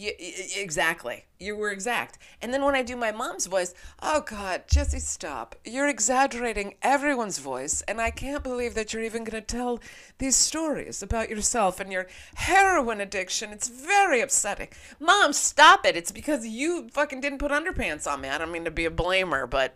Yeah, 0.00 0.12
exactly. 0.56 1.24
You 1.40 1.56
were 1.56 1.72
exact. 1.72 2.18
And 2.40 2.54
then 2.54 2.64
when 2.64 2.76
I 2.76 2.82
do 2.84 2.94
my 2.94 3.10
mom's 3.10 3.46
voice, 3.46 3.74
oh 4.00 4.20
God, 4.20 4.62
Jesse, 4.70 5.00
stop. 5.00 5.56
You're 5.64 5.88
exaggerating 5.88 6.76
everyone's 6.82 7.38
voice, 7.38 7.82
and 7.88 8.00
I 8.00 8.10
can't 8.12 8.44
believe 8.44 8.74
that 8.74 8.92
you're 8.92 9.02
even 9.02 9.24
going 9.24 9.42
to 9.42 9.56
tell 9.56 9.80
these 10.18 10.36
stories 10.36 11.02
about 11.02 11.30
yourself 11.30 11.80
and 11.80 11.90
your 11.90 12.06
heroin 12.36 13.00
addiction. 13.00 13.50
It's 13.50 13.66
very 13.66 14.20
upsetting. 14.20 14.68
Mom, 15.00 15.32
stop 15.32 15.84
it. 15.84 15.96
It's 15.96 16.12
because 16.12 16.46
you 16.46 16.88
fucking 16.90 17.20
didn't 17.20 17.40
put 17.40 17.50
underpants 17.50 18.06
on 18.08 18.20
me. 18.20 18.28
I 18.28 18.38
don't 18.38 18.52
mean 18.52 18.66
to 18.66 18.70
be 18.70 18.84
a 18.84 18.92
blamer, 18.92 19.50
but 19.50 19.74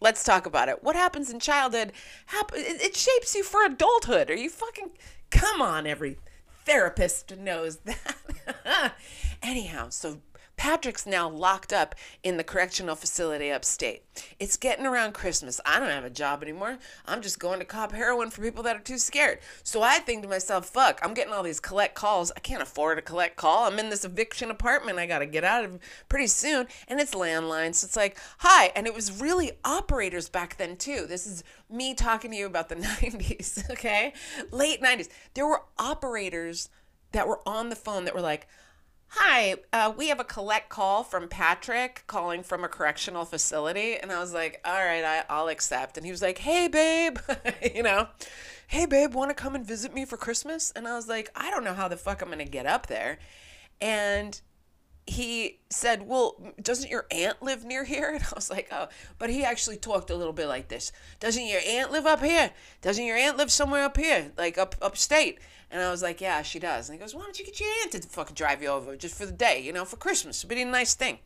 let's 0.00 0.22
talk 0.22 0.46
about 0.46 0.68
it. 0.68 0.84
What 0.84 0.94
happens 0.94 1.28
in 1.28 1.40
childhood, 1.40 1.90
it 2.54 2.94
shapes 2.94 3.34
you 3.34 3.42
for 3.42 3.64
adulthood. 3.64 4.30
Are 4.30 4.36
you 4.36 4.48
fucking. 4.48 4.90
Come 5.30 5.60
on, 5.60 5.88
every 5.88 6.18
therapist 6.64 7.36
knows 7.36 7.78
that. 7.78 8.94
Anyhow, 9.46 9.90
so 9.90 10.18
Patrick's 10.56 11.06
now 11.06 11.28
locked 11.28 11.72
up 11.72 11.94
in 12.24 12.36
the 12.36 12.42
correctional 12.42 12.96
facility 12.96 13.52
upstate. 13.52 14.02
It's 14.40 14.56
getting 14.56 14.86
around 14.86 15.14
Christmas. 15.14 15.60
I 15.64 15.78
don't 15.78 15.90
have 15.90 16.04
a 16.04 16.10
job 16.10 16.42
anymore. 16.42 16.78
I'm 17.06 17.22
just 17.22 17.38
going 17.38 17.60
to 17.60 17.64
cop 17.64 17.92
heroin 17.92 18.30
for 18.30 18.42
people 18.42 18.64
that 18.64 18.74
are 18.74 18.80
too 18.80 18.98
scared. 18.98 19.38
So 19.62 19.82
I 19.82 20.00
think 20.00 20.22
to 20.22 20.28
myself, 20.28 20.66
fuck, 20.66 20.98
I'm 21.00 21.14
getting 21.14 21.32
all 21.32 21.44
these 21.44 21.60
collect 21.60 21.94
calls. 21.94 22.32
I 22.36 22.40
can't 22.40 22.60
afford 22.60 22.98
a 22.98 23.02
collect 23.02 23.36
call. 23.36 23.66
I'm 23.66 23.78
in 23.78 23.88
this 23.88 24.04
eviction 24.04 24.50
apartment 24.50 24.98
I 24.98 25.06
got 25.06 25.20
to 25.20 25.26
get 25.26 25.44
out 25.44 25.64
of 25.64 25.78
pretty 26.08 26.26
soon. 26.26 26.66
And 26.88 26.98
it's 26.98 27.14
landline. 27.14 27.72
So 27.72 27.84
it's 27.84 27.96
like, 27.96 28.18
hi. 28.38 28.72
And 28.74 28.88
it 28.88 28.94
was 28.94 29.20
really 29.22 29.52
operators 29.64 30.28
back 30.28 30.56
then, 30.56 30.76
too. 30.76 31.06
This 31.08 31.24
is 31.24 31.44
me 31.70 31.94
talking 31.94 32.32
to 32.32 32.36
you 32.36 32.46
about 32.46 32.68
the 32.68 32.74
90s, 32.76 33.70
okay? 33.70 34.12
Late 34.50 34.82
90s. 34.82 35.08
There 35.34 35.46
were 35.46 35.62
operators 35.78 36.68
that 37.12 37.28
were 37.28 37.40
on 37.46 37.68
the 37.68 37.76
phone 37.76 38.06
that 38.06 38.14
were 38.14 38.20
like, 38.20 38.48
Hi, 39.08 39.56
uh, 39.72 39.92
we 39.96 40.08
have 40.08 40.20
a 40.20 40.24
collect 40.24 40.68
call 40.68 41.02
from 41.02 41.28
Patrick 41.28 42.04
calling 42.06 42.42
from 42.42 42.64
a 42.64 42.68
correctional 42.68 43.24
facility. 43.24 43.96
And 43.96 44.12
I 44.12 44.18
was 44.20 44.34
like, 44.34 44.60
All 44.64 44.84
right, 44.84 45.04
I, 45.04 45.24
I'll 45.28 45.48
accept. 45.48 45.96
And 45.96 46.04
he 46.04 46.12
was 46.12 46.22
like, 46.22 46.38
Hey, 46.38 46.68
babe, 46.68 47.18
you 47.74 47.82
know, 47.82 48.08
hey, 48.68 48.86
babe, 48.86 49.14
want 49.14 49.30
to 49.30 49.34
come 49.34 49.54
and 49.54 49.66
visit 49.66 49.94
me 49.94 50.04
for 50.04 50.16
Christmas? 50.16 50.72
And 50.74 50.86
I 50.86 50.94
was 50.96 51.08
like, 51.08 51.30
I 51.34 51.50
don't 51.50 51.64
know 51.64 51.74
how 51.74 51.88
the 51.88 51.96
fuck 51.96 52.20
I'm 52.20 52.28
going 52.28 52.38
to 52.38 52.44
get 52.44 52.66
up 52.66 52.86
there. 52.86 53.18
And 53.80 54.40
he 55.06 55.60
said, 55.70 56.06
Well, 56.06 56.54
doesn't 56.60 56.90
your 56.90 57.06
aunt 57.10 57.42
live 57.42 57.64
near 57.64 57.84
here? 57.84 58.10
And 58.14 58.24
I 58.24 58.34
was 58.34 58.50
like, 58.50 58.68
Oh, 58.72 58.88
but 59.18 59.30
he 59.30 59.44
actually 59.44 59.76
talked 59.76 60.10
a 60.10 60.16
little 60.16 60.32
bit 60.32 60.48
like 60.48 60.68
this. 60.68 60.92
Doesn't 61.20 61.46
your 61.46 61.60
aunt 61.66 61.92
live 61.92 62.06
up 62.06 62.22
here? 62.22 62.50
Doesn't 62.82 63.04
your 63.04 63.16
aunt 63.16 63.36
live 63.36 63.50
somewhere 63.50 63.84
up 63.84 63.96
here, 63.96 64.32
like 64.36 64.58
up 64.58 64.74
upstate? 64.82 65.38
And 65.70 65.82
I 65.82 65.90
was 65.90 66.02
like, 66.02 66.20
yeah, 66.20 66.42
she 66.42 66.58
does. 66.58 66.88
And 66.88 66.96
he 66.96 67.02
goes, 67.02 67.14
why 67.14 67.22
don't 67.22 67.38
you 67.38 67.44
get 67.44 67.58
your 67.58 67.68
aunt 67.82 67.92
to 67.92 68.00
fucking 68.02 68.34
drive 68.34 68.62
you 68.62 68.68
over 68.68 68.96
just 68.96 69.16
for 69.18 69.26
the 69.26 69.32
day, 69.32 69.60
you 69.60 69.72
know, 69.72 69.84
for 69.84 69.96
Christmas? 69.96 70.38
It'd 70.38 70.48
be 70.48 70.62
a 70.62 70.64
nice 70.64 70.94
thing. 70.94 71.18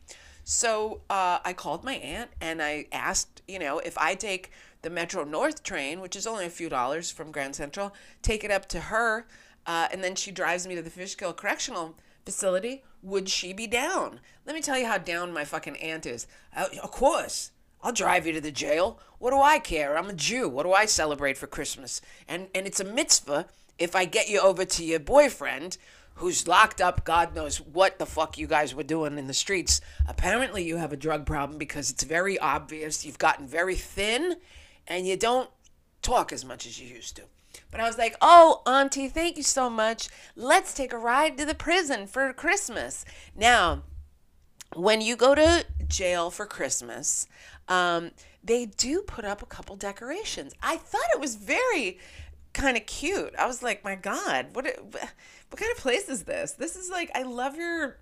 So 0.43 1.01
uh, 1.09 1.39
I 1.45 1.53
called 1.53 1.83
my 1.83 1.93
aunt 1.95 2.31
and 2.41 2.61
I 2.61 2.87
asked, 2.91 3.43
you 3.47 3.59
know, 3.59 3.79
if 3.79 3.97
I 3.97 4.15
take 4.15 4.51
the 4.81 4.89
Metro 4.89 5.23
North 5.23 5.61
train, 5.61 6.01
which 6.01 6.15
is 6.15 6.25
only 6.25 6.45
a 6.45 6.49
few 6.49 6.69
dollars 6.69 7.11
from 7.11 7.31
Grand 7.31 7.55
Central, 7.55 7.93
take 8.23 8.43
it 8.43 8.49
up 8.49 8.67
to 8.69 8.79
her, 8.79 9.27
uh, 9.67 9.87
and 9.91 10.03
then 10.03 10.15
she 10.15 10.31
drives 10.31 10.67
me 10.67 10.73
to 10.75 10.81
the 10.81 10.89
Fishkill 10.89 11.33
Correctional 11.33 11.95
Facility, 12.25 12.83
would 13.01 13.29
she 13.29 13.53
be 13.53 13.67
down? 13.67 14.19
Let 14.45 14.55
me 14.55 14.61
tell 14.61 14.77
you 14.77 14.87
how 14.87 14.97
down 14.97 15.33
my 15.33 15.45
fucking 15.45 15.77
aunt 15.77 16.05
is. 16.05 16.27
Uh, 16.55 16.67
of 16.81 16.91
course. 16.91 17.51
I'll 17.83 17.91
drive 17.91 18.27
you 18.27 18.33
to 18.33 18.41
the 18.41 18.51
jail. 18.51 18.99
What 19.17 19.31
do 19.31 19.39
I 19.39 19.57
care? 19.57 19.97
I'm 19.97 20.09
a 20.09 20.13
Jew. 20.13 20.47
What 20.47 20.63
do 20.63 20.71
I 20.71 20.85
celebrate 20.85 21.35
for 21.35 21.47
Christmas? 21.47 21.99
And 22.27 22.47
and 22.53 22.67
it's 22.67 22.79
a 22.79 22.83
mitzvah 22.83 23.47
if 23.81 23.95
I 23.95 24.05
get 24.05 24.29
you 24.29 24.39
over 24.39 24.63
to 24.63 24.83
your 24.83 24.99
boyfriend 24.99 25.77
who's 26.15 26.47
locked 26.47 26.79
up, 26.79 27.03
God 27.03 27.33
knows 27.33 27.59
what 27.59 27.97
the 27.97 28.05
fuck 28.05 28.37
you 28.37 28.45
guys 28.45 28.75
were 28.75 28.83
doing 28.83 29.17
in 29.17 29.25
the 29.25 29.33
streets. 29.33 29.81
Apparently 30.07 30.63
you 30.63 30.77
have 30.77 30.93
a 30.93 30.97
drug 30.97 31.25
problem 31.25 31.57
because 31.57 31.89
it's 31.89 32.03
very 32.03 32.37
obvious. 32.37 33.03
You've 33.03 33.17
gotten 33.17 33.47
very 33.47 33.75
thin 33.75 34.35
and 34.87 35.07
you 35.07 35.17
don't 35.17 35.49
talk 36.03 36.31
as 36.31 36.45
much 36.45 36.67
as 36.67 36.79
you 36.79 36.93
used 36.93 37.15
to. 37.15 37.23
But 37.71 37.79
I 37.79 37.87
was 37.87 37.97
like, 37.97 38.15
oh, 38.21 38.61
Auntie, 38.67 39.07
thank 39.07 39.37
you 39.37 39.43
so 39.43 39.69
much. 39.69 40.09
Let's 40.35 40.73
take 40.73 40.93
a 40.93 40.97
ride 40.97 41.37
to 41.37 41.45
the 41.45 41.55
prison 41.55 42.05
for 42.05 42.31
Christmas. 42.33 43.05
Now, 43.35 43.83
when 44.75 45.01
you 45.01 45.15
go 45.15 45.33
to 45.35 45.65
jail 45.87 46.29
for 46.29 46.45
Christmas, 46.45 47.27
um, 47.67 48.11
they 48.43 48.65
do 48.65 49.01
put 49.01 49.25
up 49.25 49.41
a 49.41 49.45
couple 49.45 49.75
decorations. 49.75 50.53
I 50.61 50.77
thought 50.77 51.01
it 51.13 51.21
was 51.21 51.35
very 51.35 51.99
kind 52.53 52.75
of 52.75 52.85
cute. 52.85 53.33
I 53.37 53.47
was 53.47 53.63
like, 53.63 53.83
my 53.83 53.95
God, 53.95 54.47
what, 54.53 54.65
what 54.65 55.57
kind 55.57 55.71
of 55.71 55.77
place 55.77 56.09
is 56.09 56.23
this? 56.23 56.53
This 56.53 56.75
is 56.75 56.89
like, 56.89 57.09
I 57.15 57.23
love 57.23 57.55
your 57.55 57.97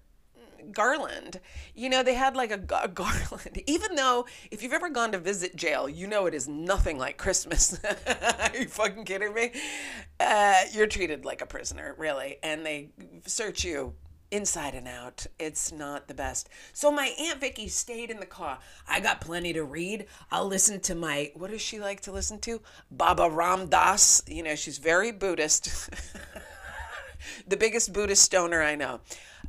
garland. 0.71 1.39
You 1.75 1.89
know, 1.89 2.03
they 2.03 2.13
had 2.13 2.35
like 2.35 2.51
a, 2.51 2.61
a, 2.81 2.87
garland. 2.87 3.61
Even 3.67 3.95
though, 3.95 4.25
if 4.51 4.63
you've 4.63 4.73
ever 4.73 4.89
gone 4.89 5.11
to 5.11 5.19
visit 5.19 5.55
jail, 5.55 5.89
you 5.89 6.07
know 6.07 6.25
it 6.25 6.33
is 6.33 6.47
nothing 6.47 6.97
like 6.97 7.17
Christmas. 7.17 7.79
Are 8.07 8.57
you 8.57 8.67
fucking 8.67 9.05
kidding 9.05 9.33
me? 9.33 9.51
Uh, 10.19 10.55
you're 10.71 10.87
treated 10.87 11.25
like 11.25 11.41
a 11.41 11.45
prisoner, 11.45 11.95
really, 11.97 12.37
and 12.43 12.65
they 12.65 12.89
search 13.25 13.63
you 13.63 13.93
inside 14.31 14.75
and 14.75 14.87
out. 14.87 15.25
It's 15.39 15.71
not 15.71 16.07
the 16.07 16.13
best. 16.13 16.49
So 16.73 16.91
my 16.91 17.13
aunt 17.19 17.39
Vicky 17.39 17.67
stayed 17.67 18.09
in 18.09 18.19
the 18.19 18.25
car. 18.25 18.59
I 18.87 18.99
got 18.99 19.21
plenty 19.21 19.53
to 19.53 19.63
read. 19.63 20.05
I'll 20.31 20.47
listen 20.47 20.79
to 20.81 20.95
my 20.95 21.31
what 21.35 21.51
does 21.51 21.61
she 21.61 21.79
like 21.79 22.01
to 22.01 22.11
listen 22.11 22.39
to? 22.41 22.61
Baba 22.91 23.29
Ram 23.29 23.67
Dass. 23.67 24.21
You 24.27 24.43
know, 24.43 24.55
she's 24.55 24.77
very 24.77 25.11
Buddhist. 25.11 25.89
the 27.47 27.57
biggest 27.57 27.93
Buddhist 27.93 28.23
stoner 28.23 28.61
I 28.61 28.75
know. 28.75 29.01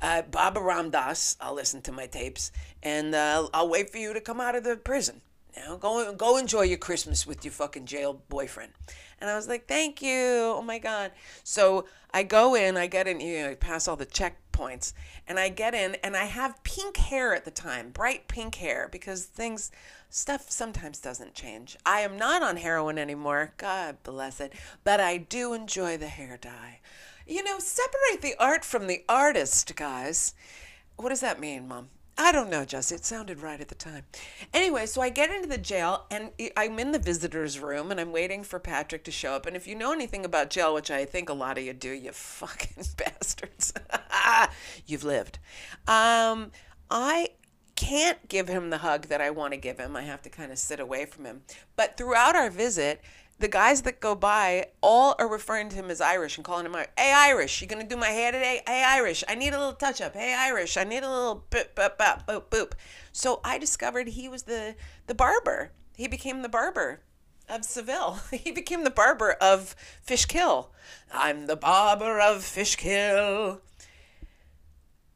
Uh, 0.02 0.22
Baba 0.22 0.60
Ram 0.60 0.90
Dass. 0.90 1.36
I'll 1.40 1.54
listen 1.54 1.82
to 1.82 1.92
my 1.92 2.06
tapes, 2.06 2.52
and 2.82 3.14
uh, 3.14 3.48
I'll 3.52 3.68
wait 3.68 3.90
for 3.90 3.98
you 3.98 4.12
to 4.12 4.20
come 4.20 4.40
out 4.40 4.54
of 4.54 4.64
the 4.64 4.76
prison. 4.76 5.20
Now 5.56 5.76
go 5.76 6.12
go 6.14 6.36
enjoy 6.36 6.62
your 6.62 6.78
Christmas 6.78 7.26
with 7.26 7.44
your 7.44 7.52
fucking 7.52 7.86
jail 7.86 8.22
boyfriend. 8.28 8.72
And 9.20 9.28
I 9.28 9.36
was 9.36 9.48
like, 9.48 9.66
thank 9.66 10.00
you. 10.00 10.54
Oh 10.56 10.62
my 10.62 10.78
God. 10.78 11.12
So 11.44 11.84
I 12.12 12.22
go 12.22 12.54
in, 12.54 12.76
I 12.76 12.86
get 12.86 13.06
in, 13.06 13.20
you 13.20 13.42
know, 13.42 13.50
I 13.50 13.54
pass 13.54 13.86
all 13.86 13.96
the 13.96 14.06
checkpoints, 14.06 14.94
and 15.28 15.38
I 15.38 15.50
get 15.50 15.74
in, 15.74 15.96
and 15.96 16.16
I 16.16 16.24
have 16.24 16.62
pink 16.64 16.96
hair 16.96 17.34
at 17.34 17.44
the 17.44 17.50
time, 17.50 17.90
bright 17.90 18.28
pink 18.28 18.54
hair, 18.54 18.88
because 18.90 19.26
things, 19.26 19.70
stuff 20.08 20.50
sometimes 20.50 21.00
doesn't 21.00 21.34
change. 21.34 21.76
I 21.84 22.00
am 22.00 22.16
not 22.16 22.42
on 22.42 22.56
heroin 22.56 22.96
anymore. 22.96 23.52
God 23.58 23.98
bless 24.02 24.40
it. 24.40 24.54
But 24.84 25.00
I 25.00 25.18
do 25.18 25.52
enjoy 25.52 25.98
the 25.98 26.08
hair 26.08 26.38
dye. 26.40 26.80
You 27.30 27.44
know, 27.44 27.60
separate 27.60 28.22
the 28.22 28.34
art 28.40 28.64
from 28.64 28.88
the 28.88 29.04
artist, 29.08 29.76
guys. 29.76 30.34
What 30.96 31.10
does 31.10 31.20
that 31.20 31.38
mean, 31.38 31.68
Mom? 31.68 31.90
I 32.18 32.32
don't 32.32 32.50
know, 32.50 32.64
Jesse. 32.64 32.96
It 32.96 33.04
sounded 33.04 33.40
right 33.40 33.60
at 33.60 33.68
the 33.68 33.76
time. 33.76 34.02
Anyway, 34.52 34.84
so 34.86 35.00
I 35.00 35.10
get 35.10 35.30
into 35.30 35.48
the 35.48 35.56
jail 35.56 36.06
and 36.10 36.32
I'm 36.56 36.80
in 36.80 36.90
the 36.90 36.98
visitor's 36.98 37.60
room 37.60 37.92
and 37.92 38.00
I'm 38.00 38.10
waiting 38.10 38.42
for 38.42 38.58
Patrick 38.58 39.04
to 39.04 39.12
show 39.12 39.34
up. 39.34 39.46
And 39.46 39.54
if 39.54 39.68
you 39.68 39.76
know 39.76 39.92
anything 39.92 40.24
about 40.24 40.50
jail, 40.50 40.74
which 40.74 40.90
I 40.90 41.04
think 41.04 41.28
a 41.28 41.32
lot 41.32 41.56
of 41.56 41.62
you 41.62 41.72
do, 41.72 41.92
you 41.92 42.10
fucking 42.12 42.84
bastards, 42.96 43.74
you've 44.86 45.04
lived. 45.04 45.38
Um, 45.86 46.50
I 46.90 47.28
can't 47.76 48.28
give 48.28 48.48
him 48.48 48.70
the 48.70 48.78
hug 48.78 49.06
that 49.06 49.20
I 49.20 49.30
want 49.30 49.54
to 49.54 49.56
give 49.56 49.78
him. 49.78 49.94
I 49.94 50.02
have 50.02 50.20
to 50.22 50.30
kind 50.30 50.50
of 50.50 50.58
sit 50.58 50.80
away 50.80 51.06
from 51.06 51.26
him. 51.26 51.42
But 51.76 51.96
throughout 51.96 52.34
our 52.34 52.50
visit, 52.50 53.00
the 53.40 53.48
guys 53.48 53.82
that 53.82 54.00
go 54.00 54.14
by 54.14 54.66
all 54.82 55.14
are 55.18 55.26
referring 55.26 55.70
to 55.70 55.76
him 55.76 55.90
as 55.90 56.00
Irish 56.00 56.36
and 56.36 56.44
calling 56.44 56.66
him 56.66 56.74
Hey 56.96 57.12
Irish, 57.12 57.60
you 57.60 57.66
gonna 57.66 57.88
do 57.88 57.96
my 57.96 58.08
hair 58.08 58.30
today? 58.32 58.60
Hey 58.66 58.84
Irish, 58.86 59.24
I 59.26 59.34
need 59.34 59.54
a 59.54 59.58
little 59.58 59.72
touch 59.72 60.02
up. 60.02 60.14
Hey 60.14 60.34
Irish, 60.34 60.76
I 60.76 60.84
need 60.84 61.02
a 61.02 61.10
little 61.10 61.46
boop 61.50 61.68
boop 61.74 61.96
boop 61.96 62.26
boop 62.26 62.42
boop. 62.50 62.72
So 63.12 63.40
I 63.42 63.56
discovered 63.56 64.08
he 64.08 64.28
was 64.28 64.42
the 64.42 64.76
the 65.06 65.14
barber. 65.14 65.72
He 65.96 66.06
became 66.06 66.42
the 66.42 66.50
barber 66.50 67.00
of 67.48 67.64
Seville. 67.64 68.20
He 68.30 68.52
became 68.52 68.84
the 68.84 68.90
barber 68.90 69.32
of 69.40 69.74
Fishkill. 70.02 70.72
I'm 71.10 71.46
the 71.46 71.56
barber 71.56 72.20
of 72.20 72.44
Fishkill. 72.44 73.62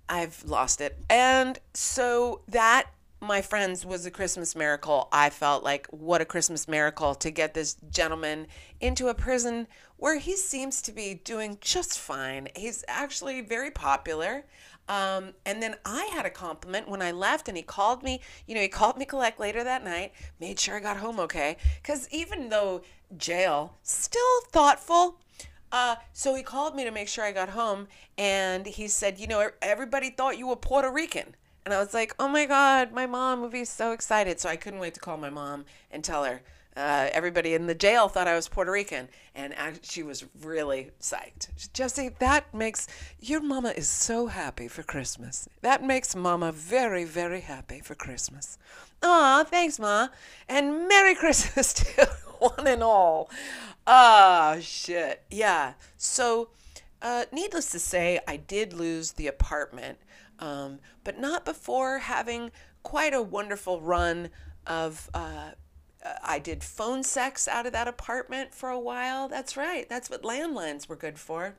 I've 0.08 0.42
lost 0.44 0.80
it. 0.80 0.98
And 1.10 1.58
so 1.74 2.40
that 2.48 2.86
my 3.24 3.42
friends 3.42 3.84
was 3.84 4.06
a 4.06 4.10
Christmas 4.10 4.54
miracle. 4.54 5.08
I 5.10 5.30
felt 5.30 5.64
like 5.64 5.86
what 5.88 6.20
a 6.20 6.24
Christmas 6.24 6.68
miracle 6.68 7.14
to 7.16 7.30
get 7.30 7.54
this 7.54 7.76
gentleman 7.90 8.46
into 8.80 9.08
a 9.08 9.14
prison 9.14 9.66
where 9.96 10.18
he 10.18 10.36
seems 10.36 10.82
to 10.82 10.92
be 10.92 11.14
doing 11.24 11.58
just 11.60 11.98
fine. 11.98 12.48
He's 12.54 12.84
actually 12.86 13.40
very 13.40 13.70
popular. 13.70 14.44
Um, 14.88 15.32
and 15.46 15.62
then 15.62 15.76
I 15.84 16.04
had 16.12 16.26
a 16.26 16.30
compliment 16.30 16.88
when 16.88 17.00
I 17.00 17.10
left, 17.10 17.48
and 17.48 17.56
he 17.56 17.62
called 17.62 18.02
me. 18.02 18.20
You 18.46 18.54
know, 18.54 18.60
he 18.60 18.68
called 18.68 18.98
me 18.98 19.06
collect 19.06 19.40
later 19.40 19.64
that 19.64 19.82
night, 19.82 20.12
made 20.40 20.60
sure 20.60 20.76
I 20.76 20.80
got 20.80 20.98
home 20.98 21.18
okay. 21.20 21.56
Because 21.80 22.08
even 22.10 22.50
though 22.50 22.82
jail, 23.16 23.78
still 23.82 24.40
thoughtful. 24.50 25.20
Uh, 25.72 25.96
so 26.12 26.34
he 26.34 26.42
called 26.42 26.76
me 26.76 26.84
to 26.84 26.90
make 26.90 27.08
sure 27.08 27.24
I 27.24 27.32
got 27.32 27.48
home, 27.48 27.88
and 28.16 28.66
he 28.66 28.86
said, 28.86 29.18
You 29.18 29.26
know, 29.26 29.50
everybody 29.60 30.10
thought 30.10 30.38
you 30.38 30.48
were 30.48 30.56
Puerto 30.56 30.90
Rican. 30.90 31.34
And 31.64 31.72
I 31.72 31.78
was 31.78 31.94
like, 31.94 32.14
oh 32.18 32.28
my 32.28 32.44
God, 32.44 32.92
my 32.92 33.06
mom 33.06 33.40
would 33.40 33.52
be 33.52 33.64
so 33.64 33.92
excited. 33.92 34.38
So 34.38 34.48
I 34.48 34.56
couldn't 34.56 34.80
wait 34.80 34.94
to 34.94 35.00
call 35.00 35.16
my 35.16 35.30
mom 35.30 35.64
and 35.90 36.04
tell 36.04 36.24
her. 36.24 36.42
Uh, 36.76 37.08
everybody 37.12 37.54
in 37.54 37.68
the 37.68 37.74
jail 37.74 38.08
thought 38.08 38.26
I 38.26 38.34
was 38.34 38.48
Puerto 38.48 38.72
Rican, 38.72 39.08
and 39.32 39.54
she 39.82 40.02
was 40.02 40.24
really 40.42 40.90
psyched. 41.00 41.72
Jesse, 41.72 42.10
that 42.18 42.52
makes 42.52 42.88
your 43.20 43.40
mama 43.40 43.68
is 43.76 43.88
so 43.88 44.26
happy 44.26 44.66
for 44.66 44.82
Christmas. 44.82 45.48
That 45.62 45.84
makes 45.84 46.16
mama 46.16 46.50
very, 46.50 47.04
very 47.04 47.42
happy 47.42 47.78
for 47.78 47.94
Christmas. 47.94 48.58
Aw, 49.04 49.44
thanks, 49.44 49.78
ma, 49.78 50.08
and 50.48 50.88
Merry 50.88 51.14
Christmas 51.14 51.72
to 51.74 52.06
one 52.40 52.66
and 52.66 52.82
all. 52.82 53.30
Ah, 53.86 54.56
shit, 54.60 55.22
yeah. 55.30 55.74
So, 55.96 56.48
uh, 57.00 57.26
needless 57.30 57.70
to 57.70 57.78
say, 57.78 58.18
I 58.26 58.36
did 58.36 58.72
lose 58.72 59.12
the 59.12 59.28
apartment 59.28 59.98
um, 60.44 60.78
but 61.04 61.18
not 61.18 61.46
before 61.46 62.00
having 62.00 62.50
quite 62.82 63.14
a 63.14 63.22
wonderful 63.22 63.80
run 63.80 64.28
of. 64.66 65.08
Uh, 65.14 65.52
I 66.22 66.38
did 66.38 66.62
phone 66.62 67.02
sex 67.02 67.48
out 67.48 67.64
of 67.64 67.72
that 67.72 67.88
apartment 67.88 68.52
for 68.52 68.68
a 68.68 68.78
while. 68.78 69.26
That's 69.26 69.56
right. 69.56 69.88
That's 69.88 70.10
what 70.10 70.22
landlines 70.22 70.86
were 70.86 70.96
good 70.96 71.18
for. 71.18 71.54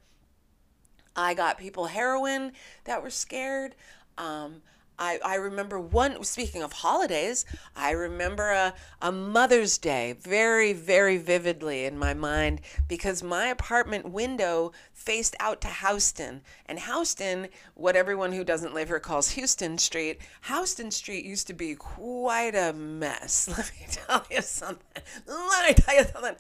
I 1.15 1.33
got 1.33 1.57
people 1.57 1.87
heroin 1.87 2.51
that 2.83 3.01
were 3.01 3.09
scared. 3.09 3.73
Um, 4.19 4.61
I, 4.97 5.19
I 5.23 5.35
remember 5.35 5.79
one, 5.79 6.23
speaking 6.23 6.63
of 6.63 6.73
holidays, 6.73 7.45
I 7.75 7.91
remember 7.91 8.51
a, 8.51 8.73
a 9.01 9.11
Mother's 9.11 9.77
Day 9.77 10.15
very, 10.19 10.73
very 10.73 11.17
vividly 11.17 11.85
in 11.85 11.97
my 11.97 12.13
mind 12.13 12.61
because 12.87 13.21
my 13.21 13.47
apartment 13.47 14.09
window 14.09 14.71
faced 14.93 15.35
out 15.39 15.61
to 15.61 15.67
Houston. 15.67 16.41
And 16.65 16.79
Houston, 16.79 17.49
what 17.73 17.95
everyone 17.95 18.31
who 18.31 18.43
doesn't 18.43 18.73
live 18.73 18.87
here 18.87 18.99
calls 18.99 19.31
Houston 19.31 19.77
Street, 19.77 20.19
Houston 20.47 20.91
Street 20.91 21.25
used 21.25 21.47
to 21.47 21.53
be 21.53 21.75
quite 21.75 22.55
a 22.55 22.73
mess. 22.73 23.47
Let 23.57 23.71
me 23.79 23.87
tell 23.89 24.25
you 24.31 24.41
something. 24.41 25.03
Let 25.27 25.69
me 25.69 25.83
tell 25.83 25.95
you 25.95 26.05
something. 26.05 26.35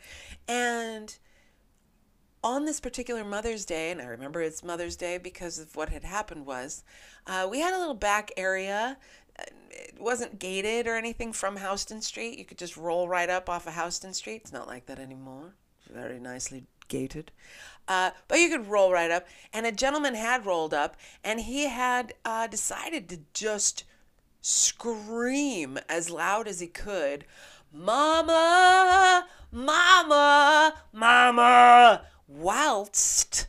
And 0.47 1.17
on 2.45 2.65
this 2.65 2.79
particular 2.79 3.23
Mother's 3.23 3.65
Day, 3.65 3.89
and 3.89 3.99
I 3.99 4.05
remember 4.05 4.39
it's 4.39 4.63
Mother's 4.63 4.95
Day 4.95 5.17
because 5.17 5.57
of 5.57 5.75
what 5.75 5.89
had 5.89 6.03
happened 6.03 6.45
was, 6.45 6.83
uh, 7.25 7.47
we 7.49 7.59
had 7.59 7.73
a 7.73 7.79
little 7.79 7.95
back 7.95 8.31
area. 8.37 8.97
It 9.71 9.99
wasn't 9.99 10.37
gated 10.37 10.85
or 10.85 10.95
anything 10.95 11.33
from 11.33 11.57
Houston 11.57 12.03
Street. 12.03 12.37
You 12.37 12.45
could 12.45 12.59
just 12.59 12.77
roll 12.77 13.09
right 13.09 13.31
up 13.31 13.49
off 13.49 13.65
of 13.65 13.73
Houston 13.73 14.13
Street. 14.13 14.41
It's 14.43 14.53
not 14.53 14.67
like 14.67 14.85
that 14.85 14.99
anymore. 14.99 15.55
Very 15.91 16.19
nicely 16.19 16.65
gated. 16.87 17.31
Uh, 17.87 18.11
but 18.27 18.37
you 18.37 18.49
could 18.49 18.67
roll 18.67 18.91
right 18.91 19.09
up. 19.09 19.25
And 19.51 19.65
a 19.65 19.71
gentleman 19.71 20.13
had 20.13 20.45
rolled 20.45 20.73
up, 20.73 20.97
and 21.23 21.41
he 21.41 21.65
had 21.65 22.13
uh, 22.23 22.45
decided 22.45 23.09
to 23.09 23.21
just 23.33 23.85
scream 24.41 25.79
as 25.89 26.11
loud 26.11 26.47
as 26.47 26.59
he 26.59 26.67
could, 26.67 27.25
Mama! 27.73 29.25
Mama! 29.51 30.75
Mama! 30.93 32.05
Whilst 32.27 33.47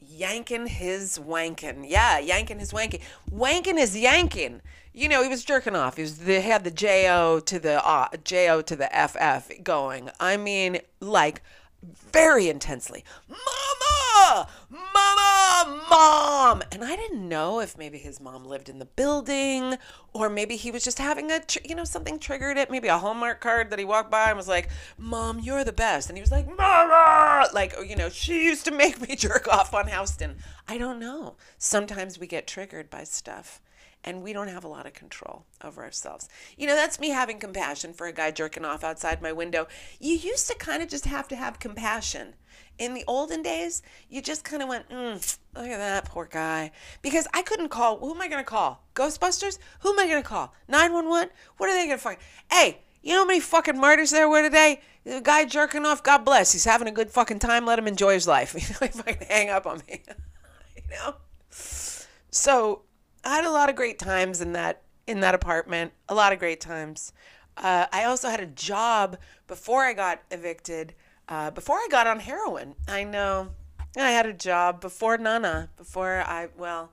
yanking 0.00 0.66
his 0.66 1.18
wanking. 1.18 1.84
Yeah, 1.88 2.18
yanking 2.18 2.58
his 2.58 2.72
wanking. 2.72 3.00
Wanking 3.30 3.78
is 3.78 3.96
yanking. 3.96 4.60
You 4.92 5.08
know, 5.08 5.22
he 5.22 5.28
was 5.28 5.44
jerking 5.44 5.76
off. 5.76 5.96
He 5.96 6.02
was 6.02 6.18
the, 6.18 6.40
had 6.40 6.64
the 6.64 6.70
J 6.70 7.08
O 7.10 7.40
to 7.40 7.58
the 7.58 7.84
uh, 7.86 8.08
J 8.24 8.48
O 8.50 8.62
to 8.62 8.74
the 8.74 8.94
F 8.94 9.16
F 9.18 9.50
going. 9.62 10.10
I 10.18 10.36
mean, 10.36 10.80
like 11.00 11.42
very 11.82 12.48
intensely. 12.48 13.04
Mama, 13.28 14.48
mama, 14.68 15.84
mom, 15.88 16.62
and 16.72 16.84
I 16.84 16.96
didn't 16.96 17.28
know 17.28 17.60
if 17.60 17.78
maybe 17.78 17.98
his 17.98 18.20
mom 18.20 18.44
lived 18.44 18.68
in 18.68 18.78
the 18.78 18.84
building 18.84 19.76
or 20.12 20.28
maybe 20.28 20.56
he 20.56 20.70
was 20.70 20.82
just 20.82 20.98
having 20.98 21.30
a, 21.30 21.40
you 21.64 21.74
know, 21.74 21.84
something 21.84 22.18
triggered 22.18 22.56
it. 22.56 22.70
Maybe 22.70 22.88
a 22.88 22.98
Hallmark 22.98 23.40
card 23.40 23.70
that 23.70 23.78
he 23.78 23.84
walked 23.84 24.10
by 24.10 24.28
and 24.28 24.36
was 24.36 24.48
like, 24.48 24.70
Mom, 24.96 25.38
you're 25.38 25.64
the 25.64 25.72
best. 25.72 26.08
And 26.08 26.18
he 26.18 26.22
was 26.22 26.32
like, 26.32 26.46
Mama! 26.46 27.48
Like, 27.52 27.74
you 27.86 27.96
know, 27.96 28.08
she 28.08 28.44
used 28.44 28.64
to 28.64 28.72
make 28.72 29.00
me 29.06 29.14
jerk 29.16 29.46
off 29.48 29.72
on 29.72 29.86
Houston. 29.88 30.36
I 30.66 30.78
don't 30.78 30.98
know. 30.98 31.36
Sometimes 31.58 32.18
we 32.18 32.26
get 32.26 32.46
triggered 32.46 32.90
by 32.90 33.04
stuff 33.04 33.60
and 34.04 34.22
we 34.22 34.32
don't 34.32 34.48
have 34.48 34.64
a 34.64 34.68
lot 34.68 34.86
of 34.86 34.94
control 34.94 35.44
over 35.62 35.82
ourselves. 35.82 36.28
You 36.56 36.66
know, 36.66 36.74
that's 36.74 37.00
me 37.00 37.10
having 37.10 37.38
compassion 37.38 37.92
for 37.92 38.06
a 38.06 38.12
guy 38.12 38.30
jerking 38.30 38.64
off 38.64 38.84
outside 38.84 39.20
my 39.20 39.32
window. 39.32 39.66
You 39.98 40.16
used 40.16 40.48
to 40.48 40.54
kind 40.56 40.82
of 40.82 40.88
just 40.88 41.04
have 41.04 41.28
to 41.28 41.36
have 41.36 41.58
compassion 41.58 42.34
in 42.78 42.94
the 42.94 43.04
olden 43.06 43.42
days, 43.42 43.82
you 44.08 44.22
just 44.22 44.44
kind 44.44 44.62
of 44.62 44.68
went, 44.68 44.88
mm, 44.88 45.38
look 45.54 45.66
at 45.66 45.78
that 45.78 46.04
poor 46.06 46.26
guy. 46.26 46.70
Because 47.02 47.26
I 47.34 47.42
couldn't 47.42 47.68
call. 47.68 47.98
Who 47.98 48.14
am 48.14 48.20
I 48.20 48.28
going 48.28 48.42
to 48.42 48.48
call? 48.48 48.84
Ghostbusters? 48.94 49.58
Who 49.80 49.90
am 49.90 49.98
I 49.98 50.06
going 50.06 50.22
to 50.22 50.28
call? 50.28 50.54
911? 50.68 51.30
What 51.56 51.68
are 51.68 51.74
they 51.74 51.86
going 51.86 51.98
to 51.98 52.02
find? 52.02 52.18
Hey, 52.50 52.78
you 53.02 53.14
know 53.14 53.20
how 53.20 53.26
many 53.26 53.40
fucking 53.40 53.78
martyrs 53.78 54.10
there 54.10 54.28
were 54.28 54.42
today? 54.42 54.80
The 55.04 55.20
guy 55.20 55.44
jerking 55.44 55.84
off, 55.84 56.02
God 56.02 56.24
bless. 56.24 56.52
He's 56.52 56.64
having 56.64 56.88
a 56.88 56.92
good 56.92 57.10
fucking 57.10 57.40
time. 57.40 57.66
Let 57.66 57.78
him 57.78 57.88
enjoy 57.88 58.14
his 58.14 58.26
life. 58.28 58.54
You 58.58 58.74
know, 58.74 58.78
if 58.82 59.08
I 59.08 59.12
can 59.12 59.26
hang 59.26 59.50
up 59.50 59.66
on 59.66 59.82
me. 59.88 60.02
you 60.76 60.82
know? 60.90 61.16
So 61.50 62.82
I 63.28 63.36
had 63.36 63.44
a 63.44 63.50
lot 63.50 63.68
of 63.68 63.76
great 63.76 63.98
times 63.98 64.40
in 64.40 64.52
that 64.52 64.80
in 65.06 65.20
that 65.20 65.34
apartment. 65.34 65.92
A 66.08 66.14
lot 66.14 66.32
of 66.32 66.38
great 66.38 66.62
times. 66.62 67.12
Uh, 67.58 67.84
I 67.92 68.04
also 68.04 68.30
had 68.30 68.40
a 68.40 68.46
job 68.46 69.18
before 69.46 69.84
I 69.84 69.92
got 69.92 70.22
evicted 70.30 70.94
uh, 71.28 71.50
before 71.50 71.76
I 71.76 71.88
got 71.90 72.06
on 72.06 72.20
heroin. 72.20 72.74
I 72.88 73.04
know 73.04 73.50
I 73.98 74.12
had 74.12 74.24
a 74.24 74.32
job 74.32 74.80
before 74.80 75.18
Nana, 75.18 75.68
before 75.76 76.22
I, 76.26 76.48
well, 76.56 76.92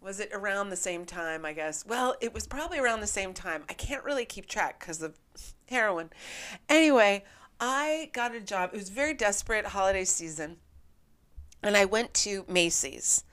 was 0.00 0.18
it 0.18 0.30
around 0.32 0.70
the 0.70 0.76
same 0.76 1.04
time, 1.04 1.44
I 1.44 1.52
guess? 1.52 1.84
Well, 1.86 2.16
it 2.22 2.32
was 2.32 2.46
probably 2.46 2.78
around 2.78 3.00
the 3.00 3.06
same 3.06 3.34
time. 3.34 3.64
I 3.68 3.74
can't 3.74 4.02
really 4.02 4.24
keep 4.24 4.46
track 4.46 4.80
because 4.80 5.02
of 5.02 5.18
heroin. 5.68 6.08
Anyway, 6.70 7.24
I 7.60 8.08
got 8.14 8.34
a 8.34 8.40
job. 8.40 8.70
It 8.72 8.78
was 8.78 8.88
very 8.88 9.12
desperate 9.12 9.66
holiday 9.66 10.04
season. 10.04 10.56
And 11.62 11.76
I 11.76 11.84
went 11.84 12.14
to 12.14 12.46
Macy's 12.48 13.24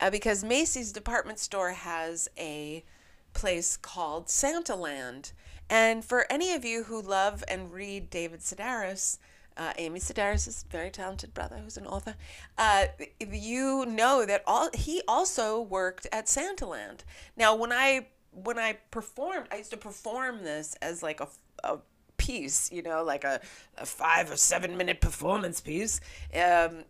uh, 0.00 0.10
because 0.10 0.44
Macy's 0.44 0.92
department 0.92 1.38
store 1.38 1.72
has 1.72 2.28
a 2.38 2.84
place 3.32 3.76
called 3.76 4.26
Santaland. 4.26 5.32
And 5.70 6.04
for 6.04 6.26
any 6.30 6.52
of 6.52 6.64
you 6.64 6.84
who 6.84 7.00
love 7.00 7.42
and 7.48 7.72
read 7.72 8.10
David 8.10 8.40
Sedaris, 8.40 9.18
uh, 9.56 9.72
Amy 9.78 10.00
Sedaris' 10.00 10.64
very 10.68 10.90
talented 10.90 11.34
brother, 11.34 11.56
who's 11.56 11.76
an 11.76 11.86
author, 11.86 12.14
uh, 12.58 12.86
you 13.20 13.86
know 13.86 14.24
that 14.26 14.42
all 14.46 14.70
he 14.74 15.02
also 15.06 15.60
worked 15.60 16.06
at 16.12 16.26
Santaland. 16.26 17.00
Now, 17.36 17.54
when 17.54 17.72
I 17.72 18.08
when 18.32 18.58
I 18.58 18.78
performed, 18.90 19.48
I 19.52 19.56
used 19.56 19.70
to 19.70 19.76
perform 19.76 20.42
this 20.42 20.74
as 20.80 21.02
like 21.02 21.20
a, 21.20 21.28
a 21.64 21.78
piece, 22.22 22.70
you 22.70 22.82
know, 22.82 23.02
like 23.02 23.24
a, 23.24 23.40
a 23.78 23.86
five 23.86 24.30
or 24.30 24.36
seven 24.36 24.76
minute 24.76 25.00
performance 25.00 25.60
piece, 25.60 26.00
um, 26.34 26.84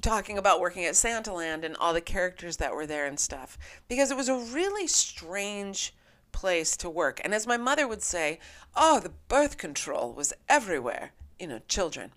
talking 0.00 0.38
about 0.38 0.60
working 0.60 0.84
at 0.84 0.94
Santaland 0.94 1.64
and 1.64 1.76
all 1.76 1.92
the 1.92 2.00
characters 2.00 2.56
that 2.56 2.74
were 2.74 2.86
there 2.86 3.06
and 3.06 3.18
stuff, 3.18 3.58
because 3.88 4.10
it 4.10 4.16
was 4.16 4.28
a 4.28 4.36
really 4.36 4.86
strange 4.86 5.94
place 6.32 6.76
to 6.78 6.88
work. 6.88 7.20
And 7.24 7.34
as 7.34 7.46
my 7.46 7.56
mother 7.56 7.86
would 7.86 8.02
say, 8.02 8.38
oh, 8.74 9.00
the 9.00 9.12
birth 9.28 9.58
control 9.58 10.12
was 10.12 10.32
everywhere 10.48 11.12
you 11.40 11.46
know, 11.46 11.60
children. 11.66 12.12